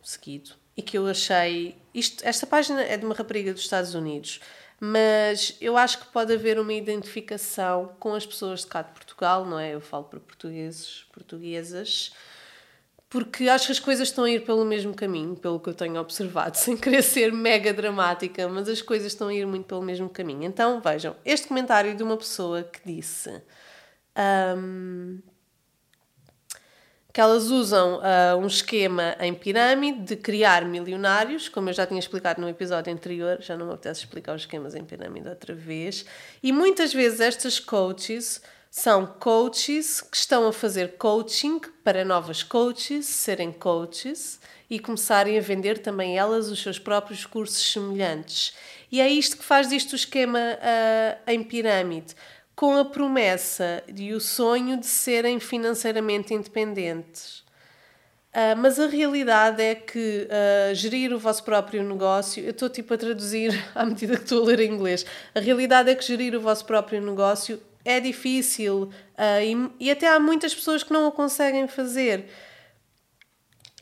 seguido 0.01 0.53
e 0.77 0.83
que 0.83 0.97
eu 0.97 1.09
achei. 1.09 1.77
Isto, 1.93 2.25
esta 2.25 2.47
página 2.47 2.83
é 2.83 2.97
de 2.97 3.05
uma 3.05 3.17
rapariga 3.17 3.53
dos 3.53 3.63
Estados 3.63 3.97
Unidos 3.97 4.41
mas 4.81 5.57
eu 5.61 5.77
acho 5.77 6.01
que 6.01 6.07
pode 6.07 6.33
haver 6.33 6.59
uma 6.59 6.73
identificação 6.73 7.95
com 7.99 8.15
as 8.15 8.27
pessoas 8.27 8.61
de 8.61 8.67
cá 8.67 8.83
de 8.83 8.93
Portugal, 8.93 9.47
não 9.47 9.59
é? 9.59 9.75
Eu 9.75 9.81
falo 9.81 10.05
para 10.05 10.21
portugueses, 10.21 11.07
portuguesas, 11.13 12.13
porque 13.09 13.49
acho 13.49 13.67
que 13.67 13.73
as 13.73 13.81
coisas 13.81 14.09
estão 14.09 14.25
a 14.25 14.31
ir 14.31 14.45
pelo 14.45 14.65
mesmo 14.65 14.95
caminho, 14.95 15.35
pelo 15.37 15.59
que 15.59 15.71
eu 15.71 15.75
tenho 15.75 15.99
observado, 15.99 16.57
sem 16.59 16.77
querer 16.77 17.03
ser 17.03 17.33
mega 17.33 17.73
dramática, 17.73 18.49
mas 18.49 18.69
as 18.69 18.83
coisas 18.83 19.13
estão 19.13 19.29
a 19.29 19.35
ir 19.35 19.47
muito 19.47 19.67
pelo 19.67 19.83
mesmo 19.83 20.09
caminho. 20.09 20.45
Então, 20.45 20.81
vejam, 20.81 21.17
este 21.25 21.49
comentário 21.49 21.97
de 21.97 22.03
uma 22.03 22.17
pessoa 22.17 22.63
que 22.63 22.81
disse. 22.85 23.43
Um, 24.57 25.21
que 27.17 27.21
elas 27.23 27.45
usam 27.45 27.97
uh, 27.97 28.37
um 28.37 28.47
esquema 28.47 29.17
em 29.19 29.33
pirâmide 29.33 30.01
de 30.01 30.17
criar 30.17 30.67
milionários, 30.67 31.49
como 31.49 31.71
eu 31.71 31.73
já 31.73 31.87
tinha 31.87 31.99
explicado 31.99 32.43
no 32.43 32.47
episódio 32.47 32.93
anterior, 32.93 33.39
já 33.41 33.57
não 33.57 33.69
me 33.69 33.73
apetece 33.73 34.01
explicar 34.01 34.35
os 34.35 34.43
esquemas 34.43 34.75
em 34.75 34.85
pirâmide 34.85 35.27
outra 35.27 35.55
vez. 35.55 36.05
E 36.43 36.53
muitas 36.53 36.93
vezes 36.93 37.21
estas 37.21 37.59
coaches 37.59 38.43
São 38.79 39.07
coaches 39.07 40.03
que 40.03 40.19
estão 40.19 40.47
a 40.47 40.53
fazer 40.53 40.99
coaching 40.99 41.61
para 41.83 42.05
novas 42.05 42.43
coaches 42.43 43.07
serem 43.07 43.51
coaches 43.51 44.39
e 44.69 44.79
começarem 44.79 45.39
a 45.39 45.41
vender 45.41 45.79
também 45.79 46.19
elas 46.19 46.51
os 46.51 46.61
seus 46.63 46.79
próprios 46.79 47.25
cursos 47.25 47.73
semelhantes. 47.73 48.53
E 48.93 49.01
é 49.01 49.09
isto 49.09 49.39
que 49.39 49.45
faz 49.45 49.71
disto 49.71 49.95
o 49.95 49.97
esquema 49.97 50.39
uh, 50.39 51.19
em 51.27 51.43
pirâmide, 51.43 52.15
com 52.57 52.75
a 52.75 52.87
promessa 52.87 53.85
e 53.95 54.15
o 54.15 54.21
sonho 54.21 54.81
de 54.81 54.87
serem 54.87 55.39
financeiramente 55.39 56.33
independentes. 56.33 57.45
Uh, 58.33 58.57
mas 58.57 58.81
a 58.81 58.87
realidade 58.87 59.63
é 59.63 59.75
que 59.75 60.27
uh, 60.27 60.75
gerir 60.75 61.13
o 61.13 61.19
vosso 61.19 61.45
próprio 61.45 61.83
negócio, 61.83 62.43
eu 62.43 62.51
estou 62.51 62.71
tipo 62.71 62.93
a 62.95 62.99
traduzir 62.99 63.53
à 63.75 63.85
medida 63.85 64.17
que 64.17 64.23
estou 64.23 64.43
a 64.43 64.47
ler 64.47 64.61
em 64.61 64.73
inglês, 64.73 65.05
a 65.35 65.41
realidade 65.41 65.91
é 65.91 65.95
que 65.95 66.05
gerir 66.05 66.35
o 66.35 66.41
vosso 66.41 66.65
próprio 66.65 67.01
negócio 67.01 67.61
é 67.85 68.01
difícil 68.01 68.85
uh, 68.85 69.71
e, 69.79 69.87
e 69.87 69.91
até 69.91 70.09
há 70.09 70.19
muitas 70.19 70.55
pessoas 70.55 70.83
que 70.83 70.93
não 70.93 71.07
o 71.07 71.13
conseguem 71.13 71.69
fazer. 71.69 72.27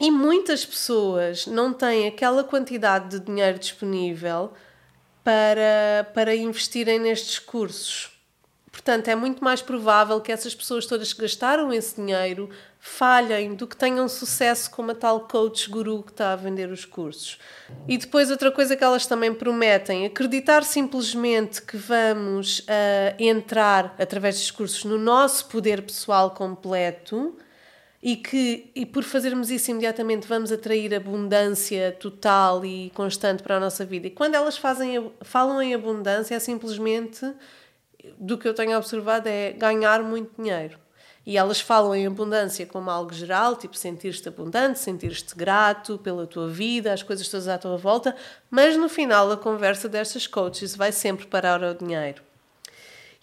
E 0.00 0.10
muitas 0.10 0.66
pessoas 0.66 1.46
não 1.46 1.72
têm 1.72 2.08
aquela 2.08 2.42
quantidade 2.42 3.18
de 3.18 3.26
dinheiro 3.26 3.58
disponível 3.58 4.52
para, 5.22 6.10
para 6.12 6.34
investirem 6.34 6.98
nestes 6.98 7.38
cursos. 7.38 8.13
Portanto, 8.74 9.06
é 9.06 9.14
muito 9.14 9.42
mais 9.42 9.62
provável 9.62 10.20
que 10.20 10.32
essas 10.32 10.52
pessoas 10.52 10.84
todas 10.84 11.12
que 11.12 11.22
gastaram 11.22 11.72
esse 11.72 11.94
dinheiro 11.94 12.50
falhem 12.80 13.54
do 13.54 13.68
que 13.68 13.76
tenham 13.76 14.08
sucesso 14.08 14.68
como 14.68 14.90
a 14.90 14.94
tal 14.96 15.20
coach 15.28 15.70
guru 15.70 16.02
que 16.02 16.10
está 16.10 16.32
a 16.32 16.36
vender 16.36 16.68
os 16.68 16.84
cursos. 16.84 17.38
E 17.86 17.96
depois, 17.96 18.32
outra 18.32 18.50
coisa 18.50 18.76
que 18.76 18.82
elas 18.82 19.06
também 19.06 19.32
prometem: 19.32 20.04
acreditar 20.04 20.64
simplesmente 20.64 21.62
que 21.62 21.76
vamos 21.76 22.58
uh, 22.58 23.14
entrar 23.16 23.94
através 23.96 24.40
dos 24.40 24.50
cursos 24.50 24.84
no 24.84 24.98
nosso 24.98 25.46
poder 25.46 25.80
pessoal 25.82 26.32
completo 26.32 27.38
e 28.02 28.16
que 28.16 28.72
e 28.74 28.84
por 28.84 29.04
fazermos 29.04 29.52
isso 29.52 29.70
imediatamente 29.70 30.26
vamos 30.26 30.50
atrair 30.50 30.92
abundância 30.92 31.92
total 31.92 32.66
e 32.66 32.90
constante 32.90 33.40
para 33.40 33.56
a 33.56 33.60
nossa 33.60 33.84
vida. 33.84 34.08
E 34.08 34.10
quando 34.10 34.34
elas 34.34 34.58
fazem, 34.58 35.12
falam 35.22 35.62
em 35.62 35.74
abundância, 35.74 36.34
é 36.34 36.40
simplesmente 36.40 37.24
do 38.18 38.38
que 38.38 38.48
eu 38.48 38.54
tenho 38.54 38.76
observado 38.76 39.28
é 39.28 39.52
ganhar 39.52 40.02
muito 40.02 40.30
dinheiro. 40.36 40.78
E 41.26 41.38
elas 41.38 41.60
falam 41.60 41.94
em 41.94 42.06
abundância 42.06 42.66
como 42.66 42.90
algo 42.90 43.12
geral, 43.12 43.56
tipo 43.56 43.76
sentir-te 43.76 44.28
abundante, 44.28 44.78
sentir-te 44.78 45.34
grato 45.34 45.98
pela 45.98 46.26
tua 46.26 46.48
vida, 46.48 46.92
as 46.92 47.02
coisas 47.02 47.28
todas 47.28 47.48
à 47.48 47.56
tua 47.56 47.78
volta, 47.78 48.14
mas 48.50 48.76
no 48.76 48.88
final 48.88 49.30
a 49.32 49.36
conversa 49.36 49.88
destas 49.88 50.26
coaches 50.26 50.76
vai 50.76 50.92
sempre 50.92 51.26
parar 51.26 51.64
ao 51.64 51.74
dinheiro. 51.74 52.22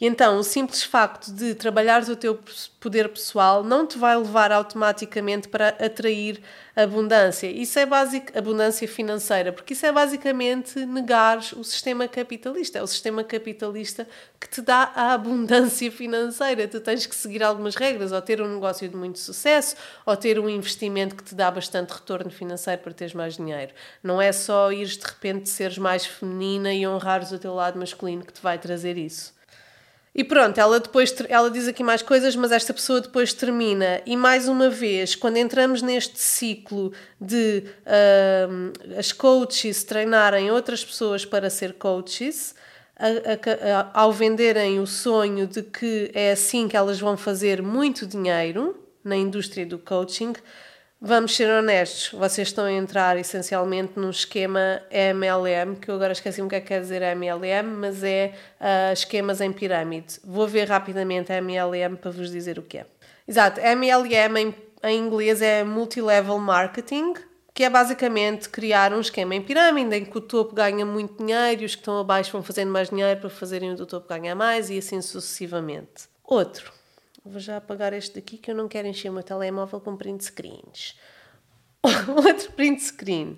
E 0.02 0.08
então, 0.08 0.40
o 0.40 0.44
simples 0.44 0.82
facto 0.82 1.32
de 1.32 1.54
trabalhares 1.54 2.10
o 2.10 2.16
teu 2.16 2.40
poder 2.80 3.08
pessoal 3.10 3.64
não 3.64 3.86
te 3.86 4.00
vai 4.00 4.18
levar 4.18 4.52
automaticamente 4.52 5.48
para 5.48 5.68
atrair 5.70 6.42
abundância. 6.76 7.46
Isso 7.46 7.78
é 7.78 7.86
básico, 7.86 8.36
abundância 8.36 8.88
financeira, 8.88 9.54
porque 9.54 9.74
isso 9.74 9.86
é 9.86 9.92
basicamente 9.92 10.84
negar 10.88 11.38
o 11.56 11.64
sistema 11.64 12.08
capitalista. 12.08 12.80
É 12.80 12.82
o 12.82 12.88
sistema 12.88 13.24
capitalista 13.24 14.08
que 14.40 14.50
te 14.50 14.60
dá 14.64 14.92
a 14.96 15.14
abundância 15.14 15.92
financeira. 15.94 16.68
Tu 16.68 16.80
tens 16.80 17.06
que 17.06 17.16
seguir 17.16 17.44
algumas 17.44 17.76
regras, 17.76 18.12
ou 18.12 18.22
ter 18.24 18.42
um 18.42 18.52
negócio 18.52 18.90
de 18.90 18.96
muito 18.96 19.20
sucesso, 19.20 19.76
ou 20.04 20.18
ter 20.18 20.40
um 20.40 20.50
investimento 20.50 21.16
que 21.16 21.24
te 21.24 21.36
dá 21.36 21.52
bastante 21.52 21.92
retorno 21.92 22.32
financeiro 22.32 22.82
para 22.82 22.92
teres 22.92 23.14
mais 23.14 23.38
dinheiro. 23.38 23.72
Não 24.02 24.20
é 24.20 24.32
só 24.32 24.72
ires 24.72 24.98
de 24.98 25.06
repente 25.06 25.48
seres 25.48 25.78
mais 25.78 26.08
feminina 26.08 26.74
e 26.74 26.88
honrares 26.88 27.32
o 27.32 27.38
teu 27.38 27.54
lado 27.54 27.78
masculino 27.78 28.26
que 28.26 28.34
te 28.34 28.42
vai 28.42 28.58
trazer 28.58 28.98
isso. 28.98 29.40
E 30.14 30.26
pronto, 30.26 30.58
ela 30.60 30.78
depois 30.78 31.16
ela 31.30 31.50
diz 31.50 31.70
aqui 31.70 31.82
mais 31.84 32.02
coisas, 32.02 32.36
mas 32.36 32.52
esta 32.52 32.74
pessoa 32.74 33.00
depois 33.00 33.34
termina. 33.34 34.02
E 34.06 34.18
mais 34.18 34.48
uma 34.48 34.70
vez, 34.70 35.16
quando 35.16 35.38
entramos 35.38 35.82
neste 35.82 36.20
ciclo 36.20 36.92
de 37.20 37.64
uh, 37.86 38.98
as 38.98 39.14
coaches 39.14 39.86
treinarem 39.86 40.52
outras 40.52 40.84
pessoas 40.84 41.24
para 41.24 41.50
ser 41.50 41.74
coaches, 41.74 42.54
a, 42.98 43.08
a, 43.08 43.80
a, 43.80 44.02
ao 44.02 44.12
venderem 44.12 44.82
o 44.82 44.86
sonho 44.86 45.48
de 45.48 45.64
que 45.64 46.12
é 46.14 46.34
assim 46.34 46.68
que 46.68 46.76
elas 46.76 47.00
vão 47.00 47.16
fazer 47.16 47.62
muito 47.62 48.06
dinheiro 48.06 48.78
na 49.04 49.16
indústria 49.16 49.66
do 49.66 49.80
coaching, 49.80 50.34
Vamos 51.04 51.36
ser 51.36 51.50
honestos, 51.50 52.12
vocês 52.12 52.50
estão 52.50 52.66
a 52.66 52.72
entrar 52.72 53.18
essencialmente 53.18 53.94
num 53.96 54.12
esquema 54.12 54.84
MLM, 54.92 55.76
que 55.78 55.90
eu 55.90 55.96
agora 55.96 56.12
esqueci-me 56.12 56.46
o 56.46 56.50
que 56.50 56.58
é 56.58 56.62
que 56.62 56.68
quer 56.68 56.80
dizer 56.80 57.02
MLM, 57.02 57.76
mas 57.76 58.04
é 58.04 58.36
uh, 58.60 58.94
esquemas 58.94 59.42
em 59.42 59.52
pirâmide. 59.52 60.20
Vou 60.24 60.48
ver 60.48 60.70
rapidamente 60.70 61.32
MLM 61.34 61.96
para 61.96 62.12
vos 62.12 62.30
dizer 62.30 62.60
o 62.60 62.62
que 62.62 62.78
é. 62.78 62.86
Exato, 63.28 63.60
MLM 63.60 64.38
em, 64.38 64.56
em 64.84 65.00
inglês 65.00 65.42
é 65.42 65.64
Multilevel 65.64 66.38
Marketing, 66.38 67.16
que 67.52 67.64
é 67.64 67.70
basicamente 67.72 68.48
criar 68.48 68.94
um 68.94 69.02
esquema 69.02 69.34
em 69.34 69.42
pirâmide 69.42 69.96
em 69.96 70.06
que 70.06 70.16
o 70.16 70.22
topo 70.22 70.54
ganha 70.54 70.86
muito 70.86 71.18
dinheiro 71.18 71.64
e 71.64 71.66
os 71.66 71.74
que 71.74 71.82
estão 71.82 72.00
abaixo 72.00 72.32
vão 72.32 72.44
fazendo 72.44 72.72
mais 72.72 72.92
dinheiro 72.92 73.20
para 73.20 73.30
fazerem 73.32 73.72
o 73.72 73.76
do 73.76 73.88
topo 73.88 74.08
ganhar 74.08 74.36
mais 74.36 74.70
e 74.70 74.78
assim 74.78 75.02
sucessivamente. 75.02 76.04
Outro 76.24 76.72
Vou 77.24 77.40
já 77.40 77.58
apagar 77.58 77.94
este 77.94 78.16
daqui 78.16 78.38
que 78.38 78.50
eu 78.50 78.56
não 78.56 78.68
quero 78.68 78.88
encher 78.88 79.10
o 79.10 79.14
meu 79.14 79.22
telemóvel 79.22 79.80
com 79.80 79.96
print 79.96 80.24
screens. 80.24 80.98
Outro 82.16 82.52
print 82.54 82.82
screen 82.82 83.38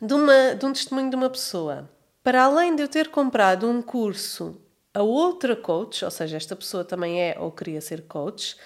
de, 0.00 0.14
uma, 0.14 0.54
de 0.54 0.64
um 0.64 0.72
testemunho 0.72 1.10
de 1.10 1.16
uma 1.16 1.28
pessoa. 1.28 1.90
Para 2.22 2.44
além 2.44 2.74
de 2.74 2.82
eu 2.82 2.88
ter 2.88 3.08
comprado 3.08 3.68
um 3.68 3.82
curso 3.82 4.60
a 4.94 5.02
outra 5.02 5.56
coach, 5.56 6.04
ou 6.04 6.10
seja, 6.10 6.36
esta 6.36 6.54
pessoa 6.54 6.84
também 6.84 7.20
é 7.20 7.36
ou 7.38 7.50
queria 7.50 7.80
ser 7.80 8.06
coach, 8.06 8.56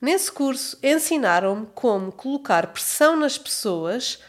nesse 0.00 0.30
curso 0.30 0.76
ensinaram-me 0.82 1.66
como 1.74 2.10
colocar 2.10 2.66
pressão 2.72 3.16
nas 3.16 3.38
pessoas 3.38 4.20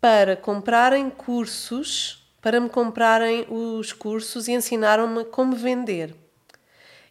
para 0.00 0.36
comprarem 0.36 1.10
cursos, 1.10 2.30
para 2.40 2.60
me 2.60 2.68
comprarem 2.68 3.46
os 3.48 3.92
cursos 3.92 4.46
e 4.46 4.52
ensinaram-me 4.52 5.24
como 5.24 5.56
vender. 5.56 6.14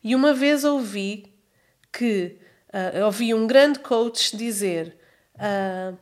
E 0.03 0.15
uma 0.15 0.33
vez 0.33 0.63
ouvi 0.63 1.38
que 1.91 2.37
uh, 2.73 3.05
ouvi 3.05 3.33
um 3.33 3.47
grande 3.47 3.79
coach 3.79 4.35
dizer 4.35 4.97
uh, 5.35 5.97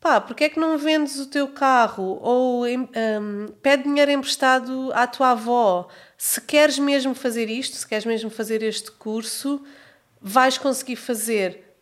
pá, 0.00 0.20
porque 0.20 0.44
é 0.44 0.48
que 0.48 0.60
não 0.60 0.76
vendes 0.76 1.18
o 1.18 1.26
teu 1.26 1.48
carro? 1.48 2.18
Ou 2.20 2.66
um, 2.66 3.48
pede 3.62 3.84
dinheiro 3.84 4.10
emprestado 4.10 4.90
à 4.92 5.06
tua 5.06 5.30
avó. 5.30 5.88
Se 6.18 6.40
queres 6.42 6.78
mesmo 6.78 7.14
fazer 7.14 7.48
isto, 7.48 7.76
se 7.76 7.86
queres 7.86 8.04
mesmo 8.04 8.28
fazer 8.28 8.62
este 8.62 8.90
curso 8.90 9.64
vais 10.20 10.56
conseguir 10.56 10.96
fazer. 10.96 11.76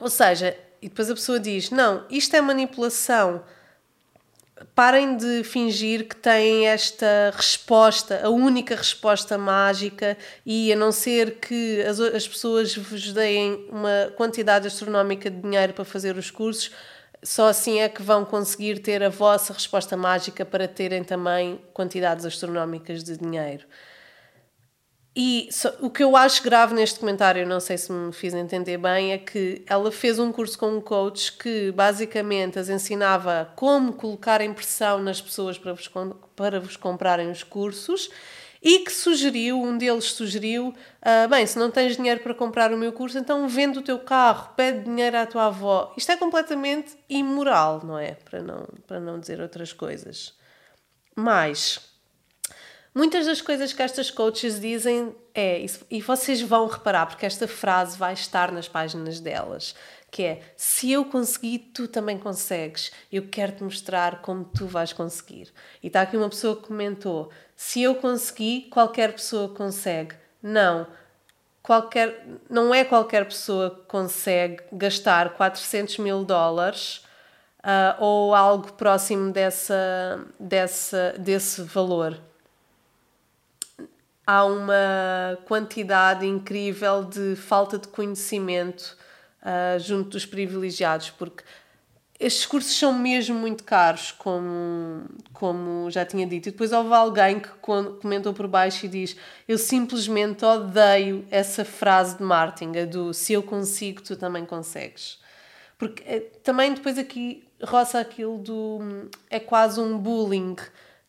Ou 0.00 0.08
seja, 0.08 0.56
e 0.80 0.88
depois 0.88 1.10
a 1.10 1.14
pessoa 1.14 1.38
diz 1.38 1.70
não, 1.70 2.06
isto 2.10 2.34
é 2.34 2.40
manipulação 2.40 3.44
parem 4.74 5.16
de 5.16 5.42
fingir 5.42 6.06
que 6.06 6.16
têm 6.16 6.68
esta 6.68 7.32
resposta, 7.34 8.20
a 8.24 8.28
única 8.28 8.76
resposta 8.76 9.36
mágica, 9.36 10.16
e 10.46 10.72
a 10.72 10.76
não 10.76 10.92
ser 10.92 11.40
que 11.40 11.82
as, 11.82 11.98
as 12.00 12.28
pessoas 12.28 12.76
vos 12.76 13.12
deem 13.12 13.66
uma 13.70 14.12
quantidade 14.16 14.66
astronómica 14.66 15.30
de 15.30 15.40
dinheiro 15.40 15.72
para 15.72 15.84
fazer 15.84 16.16
os 16.16 16.30
cursos, 16.30 16.70
só 17.22 17.48
assim 17.48 17.80
é 17.80 17.88
que 17.88 18.02
vão 18.02 18.24
conseguir 18.24 18.80
ter 18.80 19.02
a 19.02 19.08
vossa 19.08 19.52
resposta 19.52 19.96
mágica 19.96 20.44
para 20.44 20.68
terem 20.68 21.02
também 21.02 21.58
quantidades 21.72 22.24
astronómicas 22.24 23.02
de 23.02 23.16
dinheiro. 23.16 23.64
E 25.16 25.48
o 25.80 25.88
que 25.90 26.02
eu 26.02 26.16
acho 26.16 26.42
grave 26.42 26.74
neste 26.74 26.98
comentário, 26.98 27.46
não 27.46 27.60
sei 27.60 27.78
se 27.78 27.92
me 27.92 28.12
fiz 28.12 28.34
entender 28.34 28.78
bem, 28.78 29.12
é 29.12 29.18
que 29.18 29.62
ela 29.64 29.92
fez 29.92 30.18
um 30.18 30.32
curso 30.32 30.58
com 30.58 30.76
um 30.76 30.80
coach 30.80 31.32
que 31.34 31.70
basicamente 31.70 32.58
as 32.58 32.68
ensinava 32.68 33.52
como 33.54 33.92
colocar 33.92 34.40
pressão 34.52 35.00
nas 35.00 35.20
pessoas 35.20 35.56
para 35.56 35.72
vos, 35.72 35.88
para 36.34 36.58
vos 36.58 36.76
comprarem 36.76 37.30
os 37.30 37.44
cursos 37.44 38.10
e 38.60 38.80
que 38.80 38.90
sugeriu, 38.90 39.62
um 39.62 39.76
deles 39.78 40.06
sugeriu, 40.06 40.68
uh, 40.68 41.28
bem, 41.28 41.46
se 41.46 41.58
não 41.58 41.70
tens 41.70 41.96
dinheiro 41.96 42.20
para 42.20 42.34
comprar 42.34 42.72
o 42.72 42.78
meu 42.78 42.92
curso, 42.92 43.18
então 43.18 43.46
vende 43.46 43.78
o 43.78 43.82
teu 43.82 43.98
carro, 43.98 44.54
pede 44.56 44.84
dinheiro 44.84 45.18
à 45.18 45.26
tua 45.26 45.46
avó. 45.46 45.92
Isto 45.98 46.12
é 46.12 46.16
completamente 46.16 46.96
imoral, 47.08 47.82
não 47.84 47.98
é? 47.98 48.14
Para 48.14 48.42
não, 48.42 48.66
para 48.86 48.98
não 48.98 49.20
dizer 49.20 49.38
outras 49.40 49.72
coisas. 49.72 50.32
Mas 51.14 51.93
Muitas 52.94 53.26
das 53.26 53.40
coisas 53.40 53.72
que 53.72 53.82
estas 53.82 54.08
coaches 54.08 54.60
dizem 54.60 55.16
é, 55.34 55.66
e 55.90 56.00
vocês 56.00 56.40
vão 56.40 56.68
reparar, 56.68 57.06
porque 57.06 57.26
esta 57.26 57.48
frase 57.48 57.98
vai 57.98 58.12
estar 58.12 58.52
nas 58.52 58.68
páginas 58.68 59.18
delas, 59.18 59.74
que 60.12 60.22
é: 60.22 60.42
se 60.56 60.92
eu 60.92 61.04
consegui, 61.04 61.58
tu 61.58 61.88
também 61.88 62.16
consegues. 62.16 62.92
Eu 63.10 63.26
quero 63.28 63.50
te 63.50 63.64
mostrar 63.64 64.22
como 64.22 64.44
tu 64.44 64.68
vais 64.68 64.92
conseguir. 64.92 65.52
E 65.82 65.88
está 65.88 66.02
aqui 66.02 66.16
uma 66.16 66.28
pessoa 66.28 66.54
que 66.54 66.68
comentou: 66.68 67.32
se 67.56 67.82
eu 67.82 67.96
consegui, 67.96 68.68
qualquer 68.70 69.12
pessoa 69.12 69.48
consegue. 69.48 70.14
Não. 70.40 70.86
Qualquer, 71.64 72.24
não 72.48 72.72
é 72.72 72.84
qualquer 72.84 73.24
pessoa 73.24 73.70
que 73.70 73.86
consegue 73.86 74.62
gastar 74.70 75.30
400 75.30 75.98
mil 75.98 76.24
dólares 76.24 76.98
uh, 77.60 78.00
ou 78.00 78.34
algo 78.34 78.72
próximo 78.74 79.32
dessa, 79.32 80.24
dessa, 80.38 81.14
desse 81.18 81.62
valor 81.62 82.20
há 84.26 84.44
uma 84.44 85.38
quantidade 85.46 86.26
incrível 86.26 87.04
de 87.04 87.36
falta 87.36 87.78
de 87.78 87.88
conhecimento 87.88 88.96
uh, 89.42 89.78
junto 89.78 90.10
dos 90.10 90.24
privilegiados, 90.24 91.10
porque 91.10 91.44
estes 92.18 92.46
cursos 92.46 92.78
são 92.78 92.92
mesmo 92.92 93.36
muito 93.36 93.64
caros, 93.64 94.12
como, 94.12 95.04
como 95.32 95.90
já 95.90 96.06
tinha 96.06 96.26
dito. 96.26 96.48
E 96.48 96.52
depois 96.52 96.72
houve 96.72 96.94
alguém 96.94 97.40
que 97.40 97.48
comentou 97.48 98.32
por 98.32 98.46
baixo 98.46 98.86
e 98.86 98.88
diz: 98.88 99.16
Eu 99.48 99.58
simplesmente 99.58 100.44
odeio 100.44 101.26
essa 101.30 101.64
frase 101.64 102.16
de 102.16 102.22
Martin, 102.22 102.72
a 102.78 102.86
do 102.86 103.12
se 103.12 103.32
eu 103.32 103.42
consigo, 103.42 104.00
tu 104.00 104.16
também 104.16 104.46
consegues. 104.46 105.18
Porque 105.76 106.02
é, 106.06 106.20
também 106.42 106.72
depois 106.72 106.98
aqui 106.98 107.44
roça 107.62 107.98
aquilo 107.98 108.38
do. 108.38 109.08
É 109.28 109.40
quase 109.40 109.80
um 109.80 109.98
bullying, 109.98 110.56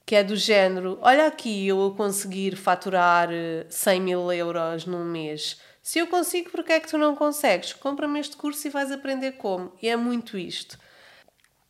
que 0.05 0.15
é 0.15 0.23
do 0.23 0.35
género: 0.35 0.97
Olha 1.01 1.27
aqui, 1.27 1.67
eu 1.67 1.87
a 1.87 1.95
conseguir 1.95 2.55
faturar 2.55 3.29
100 3.69 3.95
eh, 3.95 3.99
mil 3.99 4.31
euros 4.31 4.85
num 4.85 5.03
mês. 5.03 5.59
Se 5.81 5.99
eu 5.99 6.07
consigo, 6.07 6.49
porque 6.49 6.73
é 6.73 6.79
que 6.79 6.87
tu 6.87 6.97
não 6.97 7.15
consegues? 7.15 7.73
Compra-me 7.73 8.19
este 8.19 8.35
curso 8.35 8.67
e 8.67 8.71
vais 8.71 8.91
aprender 8.91 9.33
como. 9.33 9.73
E 9.81 9.87
é 9.87 9.95
muito 9.95 10.37
isto. 10.37 10.79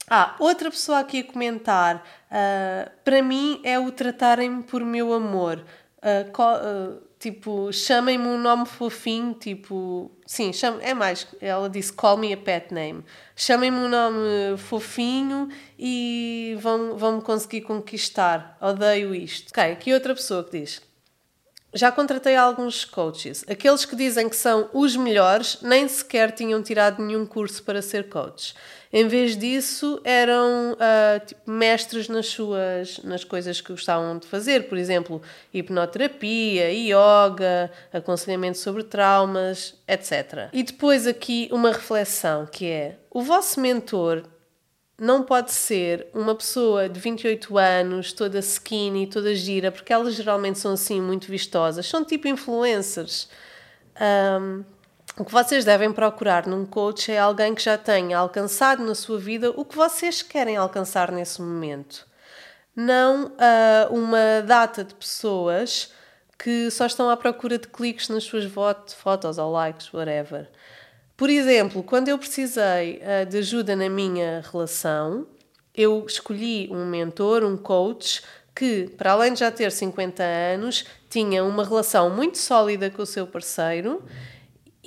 Ah, 0.08 0.36
outra 0.39 0.70
pessoa 0.70 1.00
aqui 1.00 1.20
a 1.20 1.24
comentar. 1.24 1.98
Uh, 2.32 2.89
para 3.04 3.22
mim 3.22 3.60
é 3.63 3.80
o 3.80 3.92
tratarem-me 3.92 4.63
por 4.63 4.86
meu 4.86 5.13
amor. 5.13 5.65
Uh, 5.98 6.42
uh, 6.42 7.01
tipo, 7.20 7.74
chamem-me 7.74 8.27
um 8.27 8.38
nome 8.38 8.65
fofinho, 8.65 9.34
tipo. 9.34 10.14
Sim, 10.25 10.51
chame, 10.51 10.84
é 10.84 10.94
mais. 10.94 11.27
Ela 11.39 11.70
disse 11.70 11.94
call 11.94 12.17
me 12.17 12.34
a 12.34 12.38
pet 12.38 12.74
name. 12.74 13.03
Chamem-me 13.36 13.77
um 13.77 13.88
nome 13.88 14.58
fofinho 14.58 15.50
e 15.77 16.58
vão, 16.60 16.98
vão 16.98 17.17
me 17.17 17.22
conseguir 17.22 17.62
conquistar. 17.62 18.58
Odeio 18.60 19.13
isto. 19.13 19.50
Ok, 19.51 19.63
aqui 19.72 19.94
outra 19.94 20.15
pessoa 20.15 20.44
que 20.44 20.60
diz. 20.60 20.82
Já 21.75 21.91
contratei 21.91 22.38
alguns 22.38 22.86
coaches. 22.86 23.44
Aqueles 23.50 23.84
que 23.84 23.98
dizem 23.98 24.29
que 24.29 24.36
são 24.38 24.70
os 24.72 24.96
melhores 24.96 25.58
nem 25.62 25.86
sequer 25.89 26.32
tinham 26.32 26.63
tirado 26.63 27.03
nenhum 27.03 27.25
curso 27.25 27.62
para 27.63 27.82
ser 27.82 28.08
coaches. 28.08 28.55
Em 28.94 29.10
vez 29.10 29.36
disso, 29.36 30.00
eram 30.05 30.72
uh, 30.72 31.25
tipo, 31.25 31.51
mestres 31.51 32.08
nas 32.08 32.27
suas 32.27 33.00
nas 33.03 33.25
coisas 33.25 33.60
que 33.60 33.74
gostavam 33.74 34.17
de 34.17 34.25
fazer, 34.25 34.70
por 34.70 34.77
exemplo, 34.77 35.22
hipnoterapia, 35.53 36.72
yoga, 36.72 37.70
aconselhamento 37.91 38.58
sobre 38.58 38.84
traumas, 38.84 39.75
etc. 39.86 40.48
E 40.53 40.63
depois 40.63 41.05
aqui 41.05 41.50
uma 41.51 41.74
reflexão 41.74 42.46
que 42.46 42.67
é: 42.67 42.96
o 43.12 43.22
vosso 43.22 43.60
mentor 43.60 44.24
não 44.98 45.24
pode 45.24 45.52
ser 45.52 46.08
uma 46.14 46.34
pessoa 46.34 46.88
de 46.88 47.00
28 47.00 47.58
anos, 47.58 48.14
toda 48.14 48.40
skinny, 48.40 49.08
toda 49.08 49.36
gira, 49.36 49.72
porque 49.72 49.92
elas 49.92 50.14
geralmente 50.16 50.60
são 50.60 50.74
assim 50.74 51.02
muito 51.02 51.28
vistosas, 51.28 51.86
são 51.86 52.04
tipo 52.06 52.28
influencers. 52.28 53.28
Um, 54.00 54.64
o 55.18 55.24
que 55.24 55.32
vocês 55.32 55.64
devem 55.64 55.92
procurar 55.94 56.46
num 56.46 56.66
coach 56.66 57.12
é 57.12 57.18
alguém 57.18 57.56
que 57.56 57.62
já 57.62 57.78
tenha 57.78 58.18
alcançado 58.18 58.84
na 58.84 58.96
sua 58.96 59.18
vida 59.18 59.52
o 59.52 59.64
que 59.64 59.75
vocês 59.75 60.22
querem 60.22 60.58
alcançar 60.58 61.12
nesse 61.12 61.42
momento. 61.42 62.06
Não 62.75 63.28
uh, 63.28 63.94
uma 63.94 64.42
data 64.46 64.84
de 64.84 64.94
pessoas 64.94 65.94
que 66.38 66.70
só 66.70 66.86
estão 66.86 67.10
à 67.10 67.16
procura 67.16 67.58
de 67.58 67.68
cliques 67.68 68.10
nas 68.10 68.25
suas 68.25 68.44
fotos 68.94 69.38
ou 69.38 69.52
likes, 69.52 69.94
whatever. 69.94 70.50
Por 71.17 71.29
exemplo, 71.29 71.81
quando 71.81 72.10
eu 72.10 72.17
precisei 72.17 73.01
uh, 73.01 73.25
de 73.25 73.38
ajuda 73.38 73.75
na 73.75 73.89
minha 73.89 74.43
relação, 74.51 75.25
eu 75.74 76.05
escolhi 76.05 76.69
um 76.72 76.86
mentor, 76.86 77.43
um 77.43 77.55
coach, 77.55 78.22
que, 78.55 78.89
para 78.98 79.12
além 79.12 79.34
de 79.34 79.39
já 79.39 79.51
ter 79.51 79.72
50 79.72 80.24
anos, 80.24 80.86
tinha 81.10 81.43
uma 81.43 81.63
relação 81.63 82.10
muito 82.10 82.38
sólida 82.38 82.89
com 82.89 83.01
o 83.01 83.05
seu 83.05 83.27
parceiro 83.27 84.03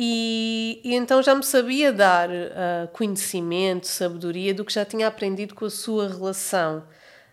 e, 0.01 0.81
e, 0.85 0.95
então 0.95 1.21
já 1.21 1.35
me 1.35 1.43
sabia 1.43 1.93
dar 1.93 2.31
uh, 2.31 2.89
conhecimento, 2.93 3.89
sabedoria 3.89 4.55
do 4.55 4.65
que 4.65 4.73
já 4.73 4.85
tinha 4.85 5.09
aprendido 5.09 5.57
com 5.57 5.65
a 5.65 5.71
sua 5.71 6.09
relação. 6.09 6.85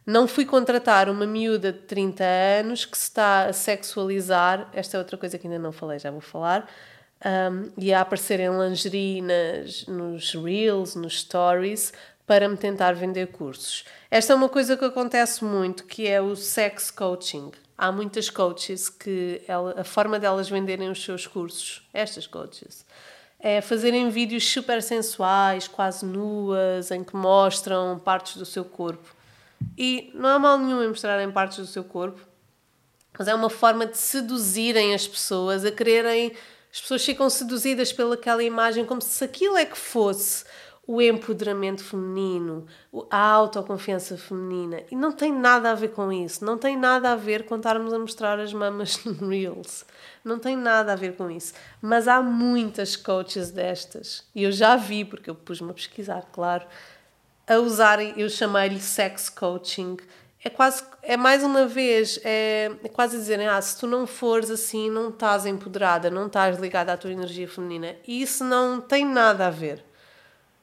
Não 0.03 0.27
fui 0.27 0.45
contratar 0.45 1.07
uma 1.07 1.27
miúda 1.27 1.71
de 1.71 1.79
30 1.79 2.23
anos 2.23 2.83
que 2.83 2.97
se 2.97 3.03
está 3.03 3.45
a 3.45 3.53
sexualizar, 3.53 4.67
esta 4.73 4.97
é 4.97 4.99
outra 4.99 5.15
coisa 5.15 5.37
que 5.37 5.45
ainda 5.45 5.59
não 5.59 5.71
falei, 5.71 5.99
já 5.99 6.09
vou 6.09 6.21
falar, 6.21 6.67
um, 7.25 7.71
e 7.77 7.93
a 7.93 8.01
aparecer 8.01 8.39
em 8.39 8.49
lingerie 8.49 9.21
nas, 9.21 9.85
nos 9.87 10.33
reels, 10.33 10.95
nos 10.95 11.21
stories, 11.21 11.91
para 12.27 12.47
me 12.47 12.55
tentar 12.55 12.93
vender 12.93 13.27
cursos. 13.27 13.83
Esta 14.09 14.33
é 14.33 14.35
uma 14.35 14.49
coisa 14.49 14.77
que 14.77 14.85
acontece 14.85 15.43
muito, 15.43 15.83
que 15.85 16.07
é 16.07 16.21
o 16.21 16.35
sex 16.35 16.89
coaching 16.91 17.51
há 17.77 17.91
muitas 17.91 18.29
coaches 18.29 18.89
que 18.89 19.41
ela, 19.47 19.81
a 19.81 19.83
forma 19.83 20.19
delas 20.19 20.49
venderem 20.49 20.89
os 20.89 21.03
seus 21.03 21.27
cursos, 21.27 21.87
estas 21.93 22.25
coaches, 22.25 22.85
é 23.39 23.61
fazerem 23.61 24.09
vídeos 24.09 24.47
super 24.49 24.81
sensuais, 24.81 25.67
quase 25.67 26.05
nuas, 26.05 26.89
em 26.89 27.03
que 27.03 27.15
mostram 27.15 27.99
partes 27.99 28.37
do 28.37 28.45
seu 28.45 28.63
corpo. 28.63 29.13
E 29.77 30.11
não 30.15 30.29
há 30.29 30.39
mal 30.39 30.57
nenhum 30.57 30.81
em 30.81 30.87
mostrarem 30.87 31.29
partes 31.31 31.57
do 31.57 31.67
seu 31.67 31.83
corpo, 31.83 32.19
mas 33.17 33.27
é 33.27 33.35
uma 33.35 33.49
forma 33.49 33.85
de 33.85 33.97
seduzirem 33.97 34.93
as 34.93 35.07
pessoas, 35.07 35.63
a 35.63 35.71
quererem. 35.71 36.33
As 36.75 36.81
pessoas 36.81 37.05
ficam 37.05 37.29
seduzidas 37.29 37.93
pelaquela 37.93 38.43
imagem 38.43 38.83
como 38.83 39.01
se 39.01 39.23
aquilo 39.23 39.55
é 39.55 39.65
que 39.65 39.77
fosse 39.77 40.43
o 40.85 41.01
empoderamento 41.01 41.81
feminino, 41.81 42.67
a 43.09 43.17
autoconfiança 43.17 44.17
feminina. 44.17 44.81
E 44.91 44.95
não 44.95 45.13
tem 45.13 45.31
nada 45.31 45.71
a 45.71 45.73
ver 45.73 45.91
com 45.93 46.11
isso. 46.11 46.43
Não 46.43 46.57
tem 46.57 46.75
nada 46.75 47.13
a 47.13 47.15
ver 47.15 47.45
com 47.45 47.55
estarmos 47.55 47.93
a 47.93 47.97
mostrar 47.97 48.41
as 48.41 48.51
mamas 48.51 49.01
no 49.05 49.29
Reels. 49.29 49.85
Não 50.21 50.37
tem 50.37 50.57
nada 50.57 50.91
a 50.91 50.97
ver 50.97 51.15
com 51.15 51.31
isso. 51.31 51.53
Mas 51.81 52.09
há 52.09 52.21
muitas 52.21 52.97
coaches 52.97 53.51
destas. 53.51 54.25
E 54.35 54.43
eu 54.43 54.51
já 54.51 54.75
vi, 54.75 55.05
porque 55.05 55.29
eu 55.29 55.35
pus-me 55.35 55.71
a 55.71 55.73
pesquisar, 55.73 56.27
claro, 56.33 56.65
a 57.47 57.55
usarem, 57.55 58.13
eu 58.17 58.29
chamei-lhe 58.29 58.81
sex 58.81 59.29
coaching. 59.29 59.95
É 60.45 60.49
quase, 60.51 60.83
é 61.01 61.17
mais 61.17 61.43
uma 61.43 61.65
vez, 61.65 62.19
é, 62.23 62.69
é 62.83 62.87
quase 62.87 63.17
dizerem, 63.17 63.47
ah, 63.47 63.59
se 63.59 63.79
tu 63.79 63.87
não 63.87 64.05
fores 64.05 64.51
assim, 64.51 64.91
não 64.91 65.09
estás 65.09 65.43
empoderada, 65.47 66.11
não 66.11 66.27
estás 66.27 66.59
ligada 66.59 66.93
à 66.93 66.97
tua 66.97 67.11
energia 67.11 67.47
feminina. 67.47 67.95
E 68.07 68.21
isso 68.21 68.43
não 68.43 68.79
tem 68.79 69.03
nada 69.03 69.47
a 69.47 69.49
ver. 69.49 69.83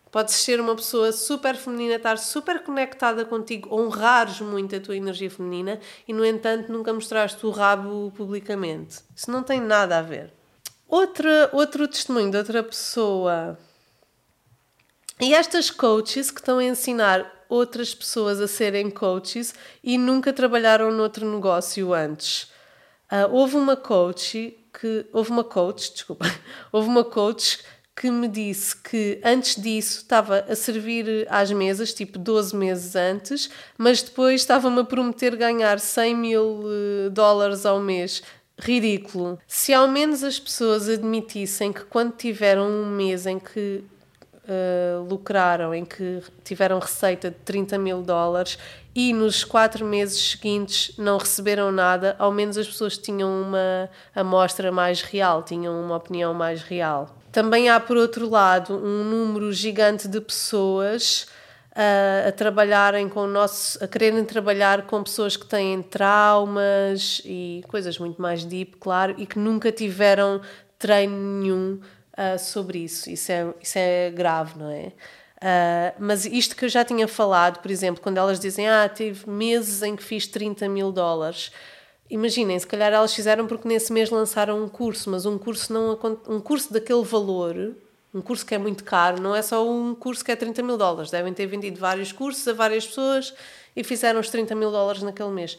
Podes 0.08 0.34
ser 0.34 0.60
uma 0.60 0.76
pessoa 0.76 1.10
super 1.10 1.56
feminina, 1.56 1.96
estar 1.96 2.16
super 2.16 2.62
conectada 2.62 3.24
contigo, 3.24 3.74
honrares 3.74 4.40
muito 4.40 4.76
a 4.76 4.80
tua 4.80 4.96
energia 4.96 5.28
feminina 5.28 5.80
e, 6.06 6.12
no 6.12 6.24
entanto, 6.24 6.70
nunca 6.70 6.92
mostraste 6.92 7.44
o 7.44 7.50
rabo 7.50 8.12
publicamente. 8.16 9.00
Isso 9.16 9.32
não 9.32 9.42
tem 9.42 9.60
nada 9.60 9.98
a 9.98 10.02
ver. 10.02 10.32
Outra, 10.86 11.50
outro 11.52 11.88
testemunho 11.88 12.30
de 12.30 12.36
outra 12.36 12.62
pessoa. 12.62 13.58
E 15.20 15.34
estas 15.34 15.72
coaches 15.72 16.30
que 16.30 16.38
estão 16.38 16.58
a 16.58 16.64
ensinar 16.64 17.41
outras 17.52 17.94
pessoas 17.94 18.40
a 18.40 18.48
serem 18.48 18.88
coaches 18.90 19.54
e 19.84 19.98
nunca 19.98 20.32
trabalharam 20.32 20.90
noutro 20.90 21.30
negócio 21.30 21.92
antes. 21.92 22.50
Uh, 23.12 23.30
houve 23.30 23.56
uma 23.56 23.76
coach 23.76 24.56
que. 24.72 25.04
Houve 25.12 25.30
uma 25.30 25.44
coach, 25.44 25.92
desculpa. 25.92 26.24
Houve 26.72 26.88
uma 26.88 27.04
coach 27.04 27.62
que 27.94 28.10
me 28.10 28.26
disse 28.26 28.74
que 28.74 29.20
antes 29.22 29.60
disso 29.60 29.98
estava 29.98 30.46
a 30.48 30.56
servir 30.56 31.26
às 31.28 31.52
mesas, 31.52 31.92
tipo 31.92 32.18
12 32.18 32.56
meses 32.56 32.96
antes, 32.96 33.50
mas 33.76 34.02
depois 34.02 34.40
estava-me 34.40 34.80
a 34.80 34.84
prometer 34.84 35.36
ganhar 35.36 35.78
100 35.78 36.16
mil 36.16 36.62
eh, 36.64 37.10
dólares 37.10 37.66
ao 37.66 37.78
mês. 37.78 38.22
Ridículo. 38.58 39.38
Se 39.46 39.74
ao 39.74 39.88
menos 39.88 40.24
as 40.24 40.38
pessoas 40.38 40.88
admitissem 40.88 41.70
que 41.70 41.84
quando 41.84 42.16
tiveram 42.16 42.66
um 42.66 42.86
mês 42.86 43.26
em 43.26 43.38
que 43.38 43.84
uh, 44.52 45.02
lucraram, 45.08 45.74
em 45.74 45.84
que 45.84 46.22
tiveram 46.44 46.78
receita 46.78 47.30
de 47.30 47.36
30 47.36 47.78
mil 47.78 48.02
dólares 48.02 48.58
e 48.94 49.12
nos 49.12 49.42
quatro 49.42 49.86
meses 49.86 50.32
seguintes 50.32 50.94
não 50.98 51.16
receberam 51.16 51.72
nada, 51.72 52.14
ao 52.18 52.30
menos 52.30 52.58
as 52.58 52.66
pessoas 52.66 52.98
tinham 52.98 53.30
uma 53.30 53.88
amostra 54.14 54.70
mais 54.70 55.00
real, 55.00 55.42
tinham 55.42 55.80
uma 55.82 55.96
opinião 55.96 56.34
mais 56.34 56.62
real. 56.62 57.08
Também 57.30 57.70
há, 57.70 57.80
por 57.80 57.96
outro 57.96 58.28
lado, 58.28 58.74
um 58.74 59.04
número 59.04 59.50
gigante 59.52 60.06
de 60.06 60.20
pessoas 60.20 61.26
uh, 61.72 62.28
a 62.28 62.32
trabalharem 62.32 63.08
com 63.08 63.20
o 63.20 63.26
nosso, 63.26 63.82
a 63.82 63.88
quererem 63.88 64.24
trabalhar 64.24 64.82
com 64.82 65.02
pessoas 65.02 65.36
que 65.36 65.46
têm 65.46 65.82
traumas 65.82 67.22
e 67.24 67.64
coisas 67.68 67.98
muito 67.98 68.20
mais 68.20 68.44
deep, 68.44 68.76
claro, 68.78 69.14
e 69.16 69.26
que 69.26 69.38
nunca 69.38 69.72
tiveram 69.72 70.42
treino 70.78 71.16
nenhum 71.16 71.80
uh, 72.12 72.38
sobre 72.38 72.78
isso. 72.78 73.10
Isso 73.10 73.30
é, 73.32 73.54
isso 73.60 73.78
é 73.78 74.10
grave, 74.10 74.58
não 74.58 74.70
é? 74.70 74.92
Uh, 75.38 75.94
mas 75.98 76.24
isto 76.24 76.54
que 76.54 76.64
eu 76.64 76.68
já 76.68 76.84
tinha 76.84 77.08
falado, 77.08 77.60
por 77.60 77.70
exemplo, 77.70 78.02
quando 78.02 78.18
elas 78.18 78.38
dizem, 78.38 78.68
ah, 78.68 78.88
tive 78.88 79.28
meses 79.28 79.82
em 79.82 79.96
que 79.96 80.02
fiz 80.02 80.26
30 80.26 80.68
mil 80.68 80.92
dólares 80.92 81.50
imaginem, 82.12 82.58
se 82.58 82.66
calhar 82.66 82.92
elas 82.92 83.14
fizeram 83.14 83.46
porque 83.46 83.66
nesse 83.66 83.90
mês 83.90 84.10
lançaram 84.10 84.62
um 84.62 84.68
curso, 84.68 85.08
mas 85.08 85.24
um 85.24 85.38
curso 85.38 85.72
não 85.72 85.98
um 86.28 86.40
curso 86.40 86.70
daquele 86.70 87.02
valor, 87.02 87.74
um 88.14 88.20
curso 88.20 88.44
que 88.44 88.54
é 88.54 88.58
muito 88.58 88.84
caro, 88.84 89.20
não 89.20 89.34
é 89.34 89.40
só 89.40 89.66
um 89.66 89.94
curso 89.94 90.22
que 90.22 90.30
é 90.30 90.36
30 90.36 90.62
mil 90.62 90.76
dólares. 90.76 91.10
Devem 91.10 91.32
ter 91.32 91.46
vendido 91.46 91.80
vários 91.80 92.12
cursos 92.12 92.46
a 92.46 92.52
várias 92.52 92.86
pessoas 92.86 93.32
e 93.74 93.82
fizeram 93.82 94.20
os 94.20 94.28
30 94.28 94.54
mil 94.54 94.70
dólares 94.70 95.02
naquele 95.02 95.30
mês. 95.30 95.58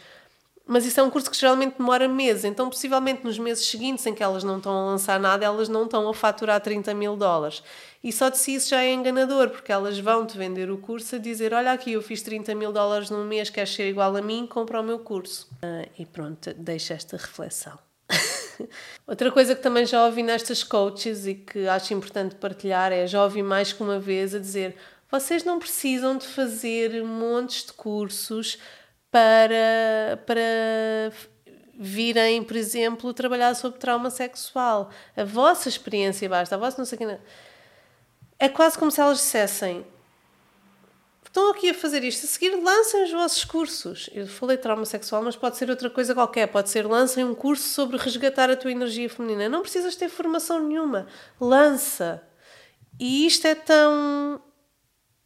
Mas 0.66 0.86
isso 0.86 1.00
é 1.00 1.04
um 1.04 1.10
curso 1.10 1.30
que 1.30 1.38
geralmente 1.38 1.78
demora 1.78 2.08
meses, 2.08 2.46
então 2.46 2.70
possivelmente 2.70 3.24
nos 3.24 3.38
meses 3.38 3.66
seguintes 3.66 4.06
em 4.06 4.14
que 4.14 4.24
elas 4.24 4.44
não 4.44 4.58
estão 4.58 4.72
a 4.72 4.86
lançar 4.92 5.20
nada, 5.20 5.46
elas 5.46 5.68
não 5.68 5.84
estão 5.84 6.08
a 6.08 6.14
faturar 6.14 6.62
30 6.62 6.94
mil 6.94 7.18
dólares. 7.18 7.62
E 8.02 8.12
só 8.12 8.30
de 8.30 8.38
si 8.38 8.56
isso 8.56 8.70
já 8.70 8.82
é 8.82 8.92
enganador, 8.94 9.50
porque 9.50 9.72
elas 9.72 10.00
vão-te 10.00 10.38
vender 10.38 10.70
o 10.72 10.78
curso 10.78 11.16
a 11.16 11.20
dizer: 11.20 11.54
Olha 11.54 11.72
aqui, 11.72 11.94
eu 11.94 12.02
fiz 12.02 12.22
30 12.22 12.56
mil 12.56 12.72
dólares 12.72 13.10
num 13.10 13.26
mês, 13.26 13.50
queres 13.50 13.74
ser 13.74 13.90
igual 13.90 14.16
a 14.16 14.22
mim, 14.22 14.48
compra 14.48 14.80
o 14.80 14.84
meu 14.84 15.00
curso. 15.00 15.50
Ah, 15.62 15.86
e 15.98 16.06
pronto, 16.06 16.54
deixa 16.54 16.94
esta 16.94 17.18
reflexão. 17.18 17.78
Outra 19.08 19.32
coisa 19.32 19.56
que 19.56 19.62
também 19.62 19.86
já 19.86 20.06
ouvi 20.06 20.24
nestas 20.24 20.64
coaches 20.64 21.26
e 21.26 21.36
que 21.36 21.68
acho 21.68 21.94
importante 21.94 22.36
partilhar 22.36 22.92
é: 22.92 23.06
já 23.06 23.24
ouvi 23.24 23.44
mais 23.44 23.74
que 23.74 23.84
uma 23.84 24.00
vez 24.00 24.34
a 24.34 24.40
dizer, 24.40 24.76
vocês 25.12 25.44
não 25.44 25.60
precisam 25.60 26.18
de 26.18 26.28
fazer 26.28 27.04
montes 27.04 27.66
de 27.66 27.74
cursos 27.74 28.58
para, 29.14 30.18
para 30.26 31.14
virem, 31.76 32.44
por 32.44 32.56
exemplo, 32.56 33.14
trabalhar 33.14 33.54
sobre 33.54 33.78
trauma 33.78 34.10
sexual. 34.10 34.90
A 35.16 35.24
vossa 35.24 35.70
experiência 35.70 36.28
basta, 36.28 36.56
a 36.56 36.58
vossa 36.58 36.80
não 36.80 36.86
sei 36.86 36.98
que. 36.98 37.20
É 38.40 38.50
quase 38.50 38.76
como 38.76 38.90
se 38.90 39.00
elas 39.00 39.20
dissessem: 39.20 39.86
estão 41.24 41.52
aqui 41.52 41.70
a 41.70 41.76
fazer 41.76 42.04
isto, 42.04 42.26
a 42.26 42.28
seguir 42.28 42.56
lancem 42.56 43.04
os 43.04 43.12
vossos 43.12 43.46
cursos. 43.46 44.10
Eu 44.14 44.26
falei 44.26 44.58
trauma 44.58 44.84
sexual, 44.84 45.22
mas 45.22 45.36
pode 45.36 45.58
ser 45.58 45.70
outra 45.70 45.92
coisa 45.92 46.16
qualquer. 46.16 46.48
Pode 46.48 46.72
ser 46.72 46.88
lancem 46.88 47.24
um 47.24 47.36
curso 47.36 47.70
sobre 47.70 47.98
resgatar 47.98 48.50
a 48.50 48.56
tua 48.56 48.72
energia 48.72 49.08
feminina. 49.08 49.48
Não 49.48 49.62
precisas 49.62 49.96
ter 49.96 50.10
formação 50.10 50.60
nenhuma. 50.68 51.06
Lança. 51.40 52.24
E 53.00 53.28
isto 53.28 53.46
é 53.46 53.54
tão. 53.54 54.42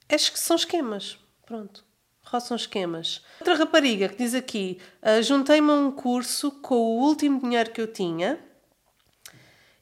Que 0.10 0.17
são 0.19 0.58
esquemas. 0.58 1.17
Pronto. 1.45 1.87
Roçam 2.30 2.58
esquemas. 2.58 3.22
Outra 3.40 3.56
rapariga 3.56 4.10
que 4.10 4.18
diz 4.18 4.34
aqui: 4.34 4.80
uh, 5.02 5.24
juntei-me 5.24 5.72
a 5.72 5.76
um 5.76 5.92
curso 5.92 6.52
com 6.52 6.76
o 6.76 7.00
último 7.00 7.40
dinheiro 7.40 7.72
que 7.72 7.80
eu 7.80 7.88
tinha 7.88 8.40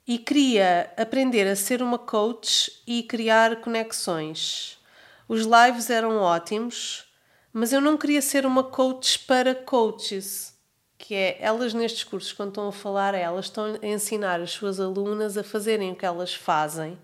e 0.07 0.19
queria 0.19 0.93
aprender 0.95 1.47
a 1.47 1.55
ser 1.55 1.81
uma 1.81 1.97
coach 1.97 2.71
e 2.85 3.01
criar 3.01 3.61
conexões. 3.61 4.77
Os 5.27 5.41
lives 5.41 5.89
eram 5.89 6.17
ótimos, 6.17 7.05
mas 7.51 7.73
eu 7.73 7.81
não 7.81 7.97
queria 7.97 8.21
ser 8.21 8.45
uma 8.45 8.63
coach 8.63 9.19
para 9.19 9.55
coaches. 9.55 10.53
Que 10.97 11.15
é, 11.15 11.37
elas 11.41 11.73
nestes 11.73 12.03
cursos, 12.03 12.31
quando 12.31 12.49
estão 12.49 12.67
a 12.67 12.71
falar, 12.71 13.15
elas 13.15 13.45
estão 13.45 13.77
a 13.81 13.85
ensinar 13.85 14.39
as 14.39 14.51
suas 14.51 14.79
alunas 14.79 15.37
a 15.37 15.43
fazerem 15.43 15.91
o 15.91 15.95
que 15.95 16.05
elas 16.05 16.33
fazem, 16.33 16.97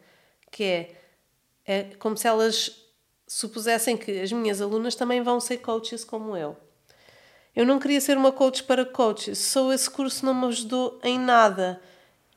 que 0.49 0.63
é, 0.63 0.95
é 1.65 1.83
como 1.95 2.15
se 2.15 2.27
elas 2.27 2.80
supusessem 3.31 3.95
que 3.95 4.19
as 4.19 4.29
minhas 4.31 4.61
alunas 4.61 4.93
também 4.93 5.21
vão 5.21 5.39
ser 5.39 5.59
coaches 5.59 6.03
como 6.03 6.35
eu. 6.35 6.57
Eu 7.55 7.65
não 7.65 7.79
queria 7.79 8.01
ser 8.01 8.17
uma 8.17 8.31
coach 8.31 8.61
para 8.63 8.85
coaches, 8.85 9.37
só 9.37 9.71
esse 9.71 9.89
curso 9.89 10.25
não 10.25 10.33
me 10.33 10.47
ajudou 10.47 10.99
em 11.01 11.17
nada 11.17 11.81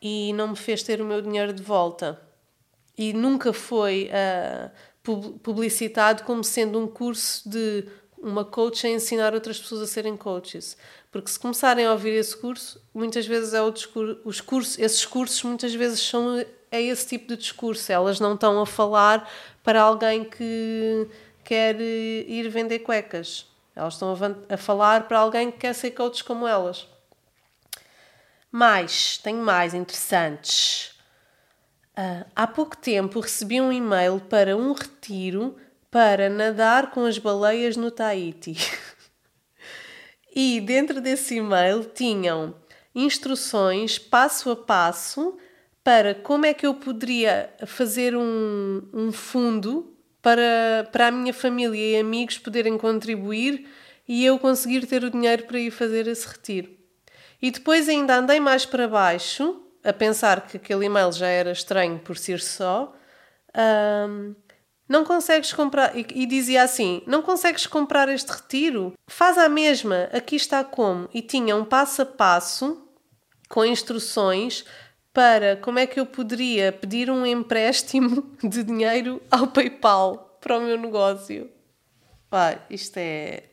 e 0.01 0.33
não 0.35 0.49
me 0.49 0.57
fez 0.57 0.85
ter 0.85 1.01
o 1.01 1.05
meu 1.05 1.21
dinheiro 1.21 1.53
de 1.53 1.63
volta. 1.63 2.21
E 2.97 3.13
nunca 3.13 3.53
foi 3.53 4.09
uh, 4.09 5.39
publicitado 5.41 6.23
como 6.23 6.45
sendo 6.45 6.79
um 6.79 6.87
curso 6.87 7.49
de 7.49 7.89
uma 8.17 8.45
coach 8.45 8.87
a 8.87 8.91
ensinar 8.91 9.35
outras 9.35 9.59
pessoas 9.59 9.83
a 9.83 9.87
serem 9.89 10.17
coaches. 10.17 10.77
Porque 11.11 11.31
se 11.31 11.39
começarem 11.39 11.87
a 11.87 11.93
ouvir 11.93 12.11
esse 12.11 12.37
curso, 12.37 12.81
muitas 12.95 13.27
vezes 13.27 13.53
é 13.53 13.61
o 13.61 13.71
discurso, 13.71 14.21
os 14.25 14.41
cursos, 14.41 14.79
esses 14.79 15.05
cursos 15.05 15.43
muitas 15.43 15.75
vezes 15.75 16.01
são 16.01 16.45
é 16.75 16.83
esse 16.83 17.07
tipo 17.07 17.29
de 17.29 17.37
discurso. 17.37 17.93
Elas 17.93 18.19
não 18.19 18.35
estão 18.35 18.61
a 18.61 18.67
falar 18.67 19.31
para 19.63 19.81
alguém 19.81 20.25
que 20.25 21.09
quer 21.45 21.81
ir 21.81 22.49
vender 22.49 22.81
cuecas. 22.81 23.47
Elas 23.77 23.95
estão 23.95 24.13
a, 24.13 24.55
a 24.55 24.57
falar 24.57 25.07
para 25.09 25.19
alguém 25.19 25.51
que 25.51 25.59
quer 25.59 25.75
ser 25.75 25.93
coach 25.93 26.25
como 26.25 26.47
elas. 26.47 26.89
Mais, 28.51 29.19
tenho 29.19 29.43
mais 29.43 29.75
interessantes. 29.75 30.95
Uh, 31.97 32.27
há 32.35 32.47
pouco 32.47 32.77
tempo 32.77 33.21
recebi 33.21 33.61
um 33.61 33.73
e-mail 33.73 34.21
para 34.21 34.57
um 34.57 34.73
retiro 34.73 35.57
para 35.91 36.29
nadar 36.29 36.91
com 36.91 37.05
as 37.05 37.19
baleias 37.19 37.77
no 37.77 37.91
Tahiti. 37.91 38.57
e 40.35 40.61
dentro 40.61 41.01
desse 41.01 41.37
e-mail 41.37 41.85
tinham 41.85 42.55
instruções 42.95 43.99
passo 43.99 44.51
a 44.51 44.57
passo 44.57 45.37
para 45.85 46.15
como 46.15 46.47
é 46.47 46.55
que 46.55 46.67
eu 46.67 46.75
poderia 46.75 47.51
fazer 47.67 48.17
um, 48.17 48.83
um 48.93 49.13
fundo 49.13 49.95
para, 50.23 50.89
para 50.91 51.09
a 51.09 51.11
minha 51.11 51.35
família 51.35 51.99
e 51.99 52.01
amigos 52.01 52.39
poderem 52.39 52.79
contribuir 52.79 53.69
e 54.09 54.25
eu 54.25 54.39
conseguir 54.39 54.87
ter 54.87 55.05
o 55.05 55.11
dinheiro 55.11 55.45
para 55.45 55.59
ir 55.59 55.71
fazer 55.71 56.07
esse 56.07 56.27
retiro. 56.27 56.71
E 57.41 57.51
depois 57.51 57.89
ainda 57.89 58.17
andei 58.17 58.41
mais 58.41 58.65
para 58.65 58.89
baixo 58.89 59.61
a 59.85 59.93
pensar 59.93 60.47
que 60.47 60.57
aquele 60.57 60.87
e-mail 60.87 61.13
já 61.13 61.27
era 61.27 61.53
estranho 61.53 61.99
por 61.99 62.17
si 62.17 62.39
só, 62.39 62.95
um, 64.09 64.35
não 64.89 65.05
consegues 65.05 65.53
comprar. 65.53 65.95
E, 65.95 66.07
e, 66.15 66.27
dizia 66.27 66.63
assim: 66.63 67.03
não 67.07 67.21
consegues 67.21 67.67
comprar 67.67 68.09
este 68.09 68.31
retiro? 68.31 68.95
Faz 69.07 69.37
a 69.37 69.49
mesma, 69.49 70.09
aqui 70.13 70.37
está 70.37 70.65
como. 70.65 71.09
E 71.13 71.21
tinha 71.21 71.55
um 71.55 71.65
passo 71.65 72.03
a 72.03 72.07
passo 72.07 72.89
com 73.49 73.65
instruções 73.65 74.65
para 75.15 75.57
como 75.57 75.79
é 75.79 75.87
que 75.87 75.99
eu 75.99 76.05
poderia 76.05 76.71
pedir 76.71 77.09
um 77.09 77.25
empréstimo 77.25 78.31
de 78.45 78.63
dinheiro 78.63 79.23
ao 79.31 79.47
PayPal 79.47 80.37
para 80.41 80.59
o 80.59 80.61
meu 80.61 80.77
negócio. 80.77 81.51
Pá, 82.29 82.59
isto 82.69 82.99
é. 82.99 83.45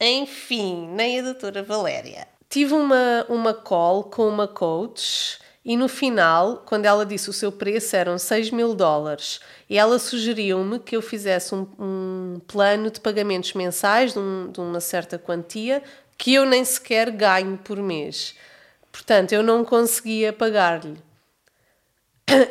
Enfim, 0.00 0.88
nem 0.88 1.20
a 1.20 1.22
doutora 1.22 1.62
Valéria 1.62 2.26
tive 2.50 2.74
uma, 2.74 3.24
uma 3.28 3.54
call 3.54 4.04
com 4.04 4.28
uma 4.28 4.48
coach 4.48 5.38
e 5.64 5.76
no 5.76 5.88
final, 5.88 6.64
quando 6.66 6.84
ela 6.86 7.06
disse 7.06 7.30
o 7.30 7.32
seu 7.32 7.52
preço 7.52 7.94
eram 7.94 8.18
6 8.18 8.50
mil 8.50 8.74
dólares, 8.74 9.40
e 9.68 9.78
ela 9.78 9.98
sugeriu-me 9.98 10.80
que 10.80 10.96
eu 10.96 11.02
fizesse 11.02 11.54
um, 11.54 11.66
um, 11.78 12.40
plano 12.46 12.90
de 12.90 12.98
pagamentos 12.98 13.52
mensais 13.52 14.14
de, 14.14 14.18
um, 14.18 14.50
de 14.50 14.58
uma 14.58 14.80
certa 14.80 15.18
quantia 15.18 15.82
que 16.18 16.34
eu 16.34 16.44
nem 16.44 16.64
sequer 16.64 17.10
ganho 17.10 17.58
por 17.58 17.76
mês. 17.76 18.34
Portanto, 18.92 19.32
eu 19.32 19.42
não 19.42 19.64
conseguia 19.64 20.32
pagar-lhe. 20.32 20.98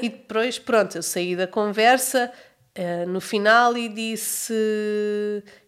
E 0.02 0.10
depois, 0.10 0.60
pronto, 0.60 0.98
eu 0.98 1.04
saí 1.04 1.36
da 1.36 1.48
conversa 1.48 2.32
uh, 2.78 3.10
no 3.10 3.22
final 3.22 3.78
e 3.78 3.88
disse, 3.88 4.54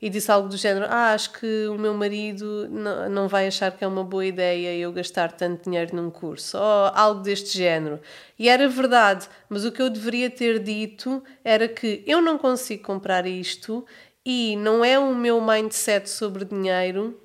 e 0.02 0.10
disse 0.10 0.32
algo 0.32 0.50
do 0.50 0.58
género: 0.58 0.86
Ah, 0.90 1.14
acho 1.14 1.32
que 1.34 1.68
o 1.68 1.78
meu 1.78 1.94
marido 1.94 2.68
não, 2.70 3.10
não 3.10 3.28
vai 3.28 3.48
achar 3.48 3.72
que 3.72 3.84
é 3.84 3.88
uma 3.88 4.04
boa 4.04 4.26
ideia 4.26 4.78
eu 4.78 4.92
gastar 4.92 5.32
tanto 5.32 5.64
dinheiro 5.64 5.96
num 5.96 6.10
curso, 6.10 6.58
ou 6.58 6.92
algo 6.94 7.22
deste 7.22 7.58
género. 7.58 8.00
E 8.38 8.50
era 8.50 8.68
verdade, 8.68 9.28
mas 9.50 9.66
o 9.66 9.72
que 9.72 9.82
eu 9.82 9.90
deveria 9.90 10.30
ter 10.30 10.60
dito 10.60 11.24
era 11.44 11.68
que 11.68 12.04
eu 12.06 12.22
não 12.22 12.38
consigo 12.38 12.84
comprar 12.84 13.26
isto 13.26 13.86
e 14.26 14.56
não 14.58 14.84
é 14.84 15.00
o 15.00 15.16
meu 15.16 15.42
mindset 15.42 16.10
sobre 16.10 16.46
dinheiro 16.46 17.20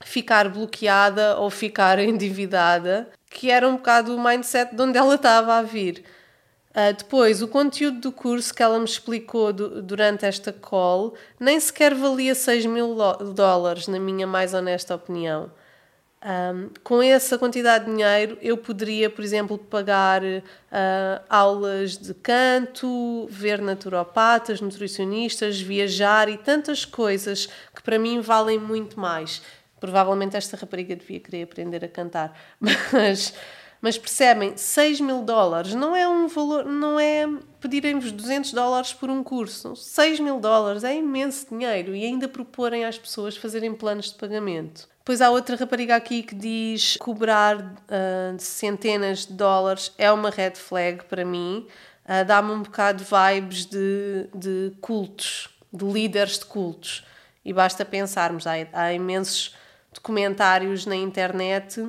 ficar 0.00 0.48
bloqueada 0.48 1.36
ou 1.38 1.50
ficar 1.50 1.98
endividada, 2.00 3.08
que 3.30 3.50
era 3.50 3.68
um 3.68 3.76
bocado 3.76 4.14
o 4.14 4.22
mindset 4.22 4.74
de 4.74 4.82
onde 4.82 4.98
ela 4.98 5.14
estava 5.14 5.54
a 5.56 5.62
vir. 5.62 6.04
Uh, 6.70 6.92
depois, 6.96 7.42
o 7.42 7.48
conteúdo 7.48 8.00
do 8.00 8.12
curso 8.12 8.54
que 8.54 8.62
ela 8.62 8.78
me 8.78 8.84
explicou 8.84 9.52
do, 9.52 9.82
durante 9.82 10.24
esta 10.24 10.52
call 10.52 11.14
nem 11.40 11.58
sequer 11.58 11.94
valia 11.94 12.34
6 12.34 12.66
mil 12.66 12.94
dólares, 13.34 13.88
na 13.88 13.98
minha 13.98 14.26
mais 14.26 14.54
honesta 14.54 14.94
opinião. 14.94 15.50
Um, 16.20 16.70
com 16.82 17.00
essa 17.00 17.38
quantidade 17.38 17.84
de 17.84 17.92
dinheiro, 17.92 18.36
eu 18.42 18.56
poderia, 18.56 19.08
por 19.08 19.24
exemplo, 19.24 19.56
pagar 19.56 20.20
uh, 20.22 21.22
aulas 21.28 21.96
de 21.96 22.12
canto, 22.12 23.28
ver 23.30 23.60
naturopatas, 23.62 24.60
nutricionistas, 24.60 25.60
viajar 25.60 26.28
e 26.28 26.36
tantas 26.36 26.84
coisas 26.84 27.48
que 27.74 27.80
para 27.82 28.00
mim 28.00 28.20
valem 28.20 28.58
muito 28.58 28.98
mais. 28.98 29.40
Provavelmente 29.80 30.36
esta 30.36 30.56
rapariga 30.56 30.96
devia 30.96 31.20
querer 31.20 31.44
aprender 31.44 31.84
a 31.84 31.88
cantar, 31.88 32.38
mas 32.60 33.32
mas 33.80 33.96
percebem, 33.96 34.56
6 34.56 35.00
mil 35.00 35.22
dólares 35.22 35.74
não 35.74 35.94
é 35.94 36.08
um 36.08 36.26
valor, 36.26 36.64
não 36.64 36.98
é 36.98 37.26
pedirem-vos 37.60 38.10
200 38.10 38.52
dólares 38.52 38.92
por 38.92 39.08
um 39.08 39.22
curso. 39.22 39.76
6 39.76 40.18
mil 40.18 40.40
dólares 40.40 40.82
é 40.82 40.96
imenso 40.96 41.46
dinheiro 41.48 41.94
e 41.94 42.04
ainda 42.04 42.28
proporem 42.28 42.84
às 42.84 42.98
pessoas 42.98 43.36
fazerem 43.36 43.72
planos 43.72 44.06
de 44.06 44.16
pagamento. 44.16 44.88
Depois 44.98 45.22
há 45.22 45.30
outra 45.30 45.56
rapariga 45.56 45.96
aqui 45.96 46.22
que 46.22 46.34
diz 46.34 46.96
cobrar 46.96 47.56
uh, 47.56 48.38
centenas 48.38 49.26
de 49.26 49.32
dólares 49.32 49.92
é 49.96 50.10
uma 50.10 50.28
red 50.28 50.54
flag 50.56 51.04
para 51.04 51.24
mim. 51.24 51.66
Uh, 52.04 52.24
Dá-me 52.26 52.50
um 52.50 52.62
bocado 52.62 53.04
de 53.04 53.10
vibes 53.10 53.64
de, 53.64 54.72
cultos, 54.80 55.48
de 55.72 55.84
líderes 55.84 56.38
de 56.40 56.46
cultos. 56.46 57.06
E 57.44 57.52
basta 57.52 57.84
pensarmos, 57.84 58.46
há, 58.46 58.54
há 58.72 58.92
imensos 58.92 59.54
documentários 59.92 60.86
na 60.86 60.96
internet 60.96 61.86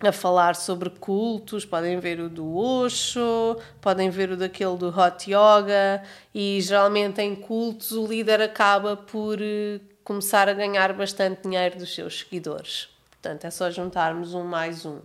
a 0.00 0.12
falar 0.12 0.56
sobre 0.56 0.90
cultos, 0.90 1.64
podem 1.64 1.98
ver 2.00 2.18
o 2.18 2.28
do 2.28 2.56
Osho, 2.56 3.56
podem 3.80 4.10
ver 4.10 4.30
o 4.30 4.36
daquele 4.36 4.76
do 4.76 4.88
Hot 4.88 5.30
Yoga, 5.30 6.02
e 6.34 6.60
geralmente 6.60 7.20
em 7.20 7.36
cultos 7.36 7.92
o 7.92 8.06
líder 8.06 8.40
acaba 8.40 8.96
por 8.96 9.40
eh, 9.40 9.80
começar 10.02 10.48
a 10.48 10.52
ganhar 10.52 10.92
bastante 10.92 11.42
dinheiro 11.42 11.78
dos 11.78 11.94
seus 11.94 12.18
seguidores. 12.18 12.88
Portanto, 13.10 13.44
é 13.44 13.50
só 13.50 13.70
juntarmos 13.70 14.34
um 14.34 14.42
mais 14.42 14.84
um. 14.84 14.98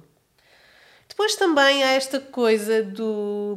Depois 1.08 1.36
também 1.36 1.84
há 1.84 1.92
esta 1.92 2.20
coisa 2.20 2.84
do. 2.84 3.56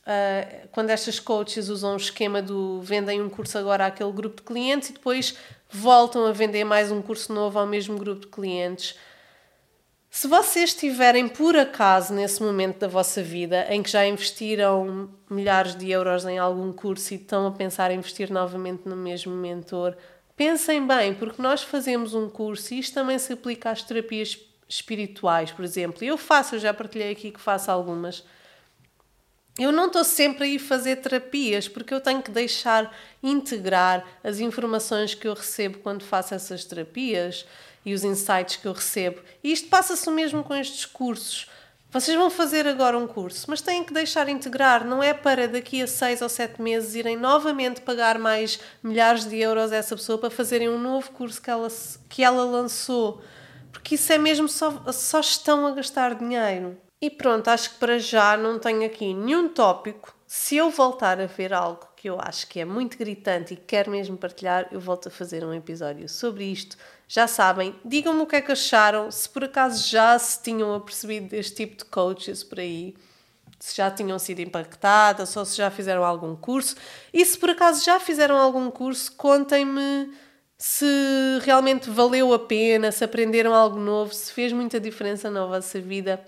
Uh, 0.00 0.68
quando 0.72 0.90
estas 0.90 1.20
coaches 1.20 1.68
usam 1.68 1.92
o 1.92 1.96
esquema 1.96 2.42
do 2.42 2.80
vendem 2.80 3.20
um 3.20 3.28
curso 3.28 3.58
agora 3.58 3.86
àquele 3.86 4.10
grupo 4.10 4.38
de 4.38 4.42
clientes 4.42 4.90
e 4.90 4.92
depois 4.94 5.36
voltam 5.70 6.26
a 6.26 6.32
vender 6.32 6.64
mais 6.64 6.90
um 6.90 7.00
curso 7.00 7.32
novo 7.32 7.58
ao 7.58 7.66
mesmo 7.66 7.96
grupo 7.96 8.22
de 8.22 8.26
clientes. 8.26 8.96
Se 10.10 10.26
vocês 10.26 10.70
estiverem 10.70 11.28
por 11.28 11.56
acaso 11.56 12.12
nesse 12.12 12.42
momento 12.42 12.80
da 12.80 12.88
vossa 12.88 13.22
vida 13.22 13.66
em 13.70 13.80
que 13.80 13.90
já 13.90 14.04
investiram 14.04 15.08
milhares 15.30 15.76
de 15.76 15.88
euros 15.88 16.24
em 16.24 16.36
algum 16.36 16.72
curso 16.72 17.14
e 17.14 17.16
estão 17.16 17.46
a 17.46 17.52
pensar 17.52 17.92
em 17.92 17.98
investir 17.98 18.30
novamente 18.32 18.88
no 18.88 18.96
mesmo 18.96 19.32
mentor, 19.32 19.96
pensem 20.36 20.84
bem, 20.84 21.14
porque 21.14 21.40
nós 21.40 21.62
fazemos 21.62 22.12
um 22.12 22.28
curso 22.28 22.74
e 22.74 22.80
isto 22.80 22.94
também 22.94 23.18
se 23.20 23.32
aplica 23.32 23.70
às 23.70 23.84
terapias 23.84 24.36
espirituais, 24.68 25.52
por 25.52 25.64
exemplo. 25.64 26.02
Eu 26.02 26.18
faço, 26.18 26.56
eu 26.56 26.58
já 26.58 26.74
partilhei 26.74 27.12
aqui 27.12 27.30
que 27.30 27.40
faço 27.40 27.70
algumas. 27.70 28.24
Eu 29.60 29.72
não 29.72 29.88
estou 29.88 30.02
sempre 30.04 30.44
a 30.44 30.46
ir 30.46 30.58
fazer 30.58 30.96
terapias 30.96 31.68
porque 31.68 31.92
eu 31.92 32.00
tenho 32.00 32.22
que 32.22 32.30
deixar 32.30 32.96
integrar 33.22 34.02
as 34.24 34.40
informações 34.40 35.12
que 35.12 35.28
eu 35.28 35.34
recebo 35.34 35.80
quando 35.80 36.02
faço 36.02 36.32
essas 36.32 36.64
terapias 36.64 37.44
e 37.84 37.92
os 37.92 38.02
insights 38.02 38.56
que 38.56 38.66
eu 38.66 38.72
recebo. 38.72 39.20
E 39.44 39.52
isto 39.52 39.68
passa-se 39.68 40.10
mesmo 40.10 40.42
com 40.42 40.54
estes 40.54 40.86
cursos. 40.86 41.46
Vocês 41.90 42.16
vão 42.16 42.30
fazer 42.30 42.66
agora 42.66 42.96
um 42.96 43.06
curso, 43.06 43.50
mas 43.50 43.60
têm 43.60 43.84
que 43.84 43.92
deixar 43.92 44.30
integrar, 44.30 44.82
não 44.82 45.02
é 45.02 45.12
para 45.12 45.46
daqui 45.46 45.82
a 45.82 45.86
seis 45.86 46.22
ou 46.22 46.30
sete 46.30 46.62
meses 46.62 46.94
irem 46.94 47.18
novamente 47.18 47.82
pagar 47.82 48.18
mais 48.18 48.58
milhares 48.82 49.26
de 49.26 49.36
euros 49.36 49.72
a 49.72 49.76
essa 49.76 49.94
pessoa 49.94 50.16
para 50.16 50.30
fazerem 50.30 50.70
um 50.70 50.78
novo 50.78 51.10
curso 51.10 51.42
que 51.42 51.50
ela, 51.50 51.68
que 52.08 52.24
ela 52.24 52.44
lançou. 52.44 53.20
Porque 53.70 53.96
isso 53.96 54.10
é 54.10 54.16
mesmo 54.16 54.48
só, 54.48 54.90
só 54.90 55.20
estão 55.20 55.66
a 55.66 55.72
gastar 55.72 56.14
dinheiro. 56.14 56.78
E 57.02 57.08
pronto, 57.08 57.48
acho 57.48 57.70
que 57.70 57.78
para 57.78 57.98
já 57.98 58.36
não 58.36 58.58
tenho 58.58 58.84
aqui 58.84 59.14
nenhum 59.14 59.48
tópico. 59.48 60.14
Se 60.26 60.56
eu 60.56 60.70
voltar 60.70 61.18
a 61.18 61.24
ver 61.24 61.52
algo 61.52 61.88
que 61.96 62.10
eu 62.10 62.18
acho 62.20 62.46
que 62.46 62.60
é 62.60 62.64
muito 62.64 62.98
gritante 62.98 63.54
e 63.54 63.56
quero 63.56 63.90
mesmo 63.90 64.18
partilhar, 64.18 64.68
eu 64.70 64.78
volto 64.78 65.08
a 65.08 65.10
fazer 65.10 65.42
um 65.42 65.54
episódio 65.54 66.08
sobre 66.10 66.44
isto. 66.44 66.76
Já 67.08 67.26
sabem, 67.26 67.74
digam-me 67.84 68.20
o 68.20 68.26
que 68.26 68.36
é 68.36 68.40
que 68.42 68.52
acharam, 68.52 69.10
se 69.10 69.28
por 69.28 69.44
acaso 69.44 69.88
já 69.88 70.18
se 70.18 70.42
tinham 70.42 70.74
apercebido 70.74 71.28
deste 71.28 71.56
tipo 71.56 71.76
de 71.78 71.84
coaches 71.86 72.44
por 72.44 72.60
aí, 72.60 72.94
se 73.58 73.76
já 73.76 73.90
tinham 73.90 74.18
sido 74.18 74.40
impactadas 74.40 75.34
ou 75.36 75.44
se 75.44 75.56
já 75.56 75.70
fizeram 75.70 76.04
algum 76.04 76.36
curso. 76.36 76.76
E 77.12 77.24
se 77.24 77.38
por 77.38 77.50
acaso 77.50 77.82
já 77.82 77.98
fizeram 77.98 78.36
algum 78.36 78.70
curso, 78.70 79.10
contem-me 79.16 80.12
se 80.56 80.84
realmente 81.42 81.88
valeu 81.88 82.34
a 82.34 82.38
pena, 82.38 82.92
se 82.92 83.02
aprenderam 83.02 83.54
algo 83.54 83.78
novo, 83.78 84.12
se 84.12 84.30
fez 84.32 84.52
muita 84.52 84.78
diferença 84.78 85.30
na 85.30 85.46
vossa 85.46 85.80
vida. 85.80 86.22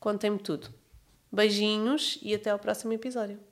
Contem-me 0.00 0.38
tudo. 0.38 0.68
Beijinhos 1.30 2.18
e 2.22 2.34
até 2.34 2.50
ao 2.50 2.58
próximo 2.58 2.92
episódio. 2.92 3.47